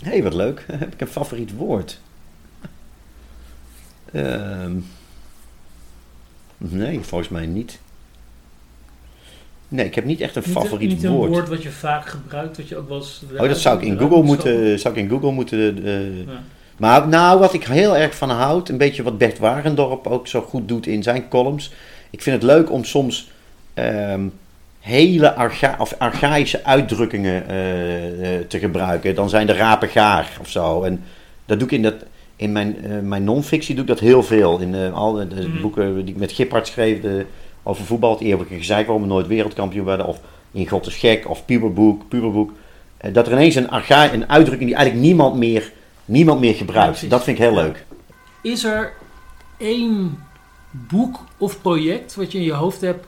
[0.04, 0.66] hé, hey, wat leuk.
[0.72, 2.00] Heb ik een favoriet woord?
[4.14, 4.72] Ehm,
[6.70, 7.80] nee, volgens mij niet.
[9.68, 11.30] Nee, ik heb niet echt een Niet- favoriet niet een woord.
[11.30, 13.24] woord wat je vaak gebruikt, wat je ook wel eens...
[13.38, 14.80] Oh, dat zou ik in Google moeten.
[14.80, 16.44] Zou ik in Google moeten eh, Ja.
[16.78, 20.42] Maar nou, wat ik heel erg van houd, een beetje wat Bert Wagendorp ook zo
[20.42, 21.74] goed doet in zijn columns.
[22.10, 23.32] Ik vind het leuk om soms
[23.74, 24.28] ehm,
[24.80, 29.16] hele archa of archaïsche uitdrukkingen eh, eh, te gebruiken.
[29.16, 30.84] Dan zijn de rapen gaar of zo.
[30.84, 31.04] En
[31.46, 31.96] dat doe ik in, dat,
[32.42, 34.60] in mijn, eh, mijn non-fictie doe ik dat heel veel.
[34.60, 35.62] In eh, al de, de Mhm.
[35.62, 37.26] boeken die ik met Gippard schreef de,
[37.64, 40.06] over voetbal, het eeuwige gezeik waarom we nooit wereldkampioen werden.
[40.08, 40.20] Of
[40.52, 42.52] in God is gek, of puberboek, puberboek.
[42.98, 45.72] Eh, dat er ineens een, archa een uitdrukking die eigenlijk niemand meer,
[46.06, 47.10] niemand meer gebruikt.
[47.10, 47.86] dat vind ik heel leuk.
[48.42, 48.94] Is er
[49.58, 50.18] één
[50.72, 53.06] boek of project wat je in je hoofd hebt?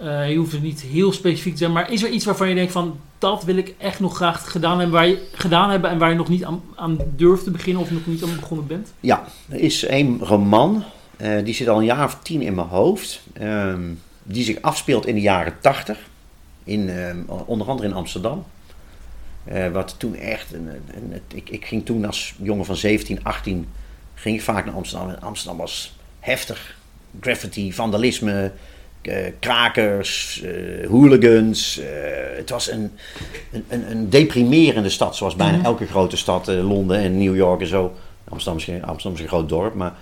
[0.00, 2.54] Eh, je hoeft het niet heel specifiek te zijn, maar is er iets waarvan je
[2.54, 5.98] denkt van dat wil ik echt nog graag gedaan hebben, waar je, gedaan hebben en
[5.98, 6.44] waar je nog niet
[6.74, 8.92] aan, durft te beginnen of nog niet aan begonnen bent?
[9.00, 10.84] Ja, er is een roman,
[11.16, 13.82] eh, die zit al een jaar of tien in mijn hoofd, ehm,
[14.22, 15.98] die zich afspeelt in de jaren tachtig,
[16.64, 18.44] in, ehm, onder andere in Amsterdam.
[19.44, 20.68] Eh, wat toen echt, een,
[21.34, 23.68] ik, ik ging toen als jongen van 17, 18,
[24.14, 25.08] ging ik vaak naar Amsterdam.
[25.08, 26.78] En Amsterdam was heftig.
[27.20, 28.52] Graffiti, vandalisme,
[29.38, 31.78] krakers, eh, hooligans.
[31.78, 31.86] eh,
[32.36, 32.90] het was een,
[33.68, 35.64] een, een, deprimerende stad, zoals bijna Mhm.
[35.66, 37.92] elke grote stad, eh, Londen en New York en zo.
[38.28, 39.94] Amsterdam is geen, Amsterdam is een groot dorp, maar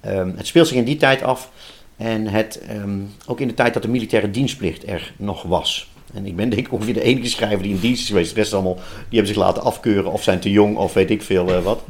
[0.00, 1.50] ehm, het speelt zich in die tijd af.
[1.96, 5.88] En het, ehm, ook in de tijd dat de militaire dienstplicht er nog was.
[6.14, 8.34] En ik ben denk ik ongeveer de enige schrijver die in dienst is geweest.
[8.34, 11.22] De rest allemaal, die hebben zich laten afkeuren of zijn te jong of weet ik
[11.22, 11.82] veel eh, wat.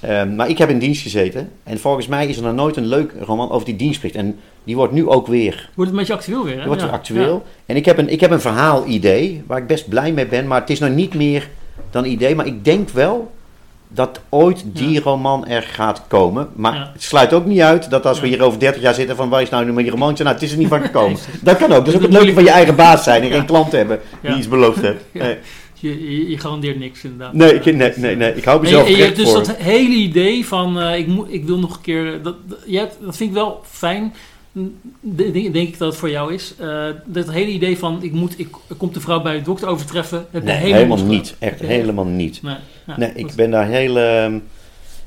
[0.00, 1.50] Ehm, maar ik heb in dienst gezeten.
[1.64, 4.14] En volgens mij is er nog nooit een leuk roman over die dienstplicht.
[4.14, 4.38] En
[4.68, 5.52] die wordt nu ook weer.
[5.74, 6.66] Wordt het een beetje actueel weer, hè?
[6.66, 7.44] Wordt Ja, weer actueel.
[7.66, 10.46] En ik heb, een, ik heb een verhaalidee waar ik best blij mee ben.
[10.46, 11.48] Maar het is nog niet meer
[11.90, 12.34] dan idee.
[12.34, 13.30] Maar ik denk wel
[13.88, 15.00] dat ooit die Ja.
[15.00, 16.48] roman er gaat komen.
[16.54, 16.90] Maar Ja.
[16.92, 19.42] het sluit ook niet uit dat als we hier over 30 jaar zitten van waar
[19.42, 20.24] is nou nu met die romantje?
[20.24, 21.18] Nou, het is er niet van gekomen.
[21.42, 21.84] Dat kan ook.
[21.84, 24.36] Dat is ook het leuke van je eigen baas zijn en geen klant hebben die
[24.36, 24.80] iets beloofd.
[25.12, 25.36] Nee,
[25.80, 27.32] Je, je, je garandeert niks, inderdaad.
[27.32, 29.38] nee, ik, nee, nee, nee, ik hou mezelf je hebt dus voor.
[29.46, 32.22] dat hele idee van, eh, ik, moet, ik wil nog een keer...
[32.22, 34.14] Dat, dat, je hebt, dat vind ik wel fijn,
[35.00, 36.54] denk, ik dat het voor jou is.
[36.58, 39.68] Eh, dat hele idee van, ik moet, ik, er komt de vrouw bij de dokter
[39.68, 40.26] overtreffen.
[40.30, 41.34] Nee, helemaal, niet.
[41.38, 42.40] Echt helemaal niet.
[42.96, 43.98] Nee, ik ben daar heel.
[43.98, 44.38] ehm,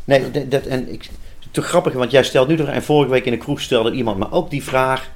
[0.05, 1.09] nee, dat, dat- en ik,
[1.51, 2.67] te grappig, want jij stelt nu nog.
[2.67, 5.11] En vorige week in de kroeg stelde iemand me ook die vraag.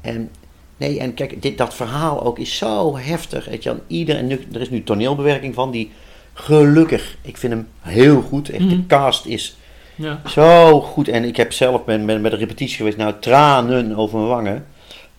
[0.00, 0.30] En
[0.76, 3.44] nee, en kijk, dit, dat verhaal ook is zo heftig.
[3.48, 5.90] Weet je, ieder, en nu, er is nu toneelbewerking van die.
[6.34, 8.50] Gelukkig, ik vind hem heel goed.
[8.50, 8.68] Echt, Mhm.
[8.68, 9.56] De cast is
[9.98, 10.20] ja.
[10.26, 11.08] zo goed.
[11.08, 12.96] En ik heb zelf ben, ben met een repetitie geweest.
[12.96, 14.66] Nou, tranen over mijn wangen.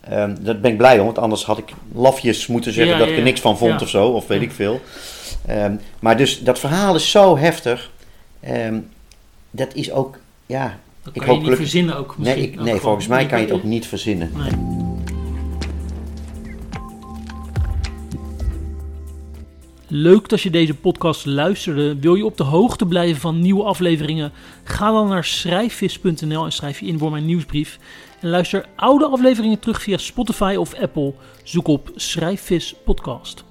[0.02, 3.08] Ehm daar ben ik blij om, want anders had ik lafjes moeten zeggen Ja, dat
[3.10, 4.82] ik er niks van vond of zo, of weet ik veel.
[5.46, 7.92] Ehm, maar dus dat verhaal is zo heftig.
[8.40, 8.78] Ehm,
[9.52, 10.78] dat is ook, ja.
[11.04, 12.44] Dat Ik kan hoop je niet gelukkig- verzinnen ook Nee, misschien.
[12.44, 12.80] ik, nee gewoon.
[12.80, 13.72] volgens mij kan je het ook Nee.
[13.72, 14.32] niet verzinnen.
[19.92, 22.00] Leuk dat je deze podcast luisterde.
[22.00, 24.32] Wil je op de hoogte blijven van nieuwe afleveringen?
[24.64, 27.80] Ga dan naar schrijfvis.nl en schrijf je in voor mijn nieuwsbrief.
[28.22, 31.14] En luister oude afleveringen terug via Spotify of Apple.
[31.44, 33.49] Zoek op Schrijfvis Podcast.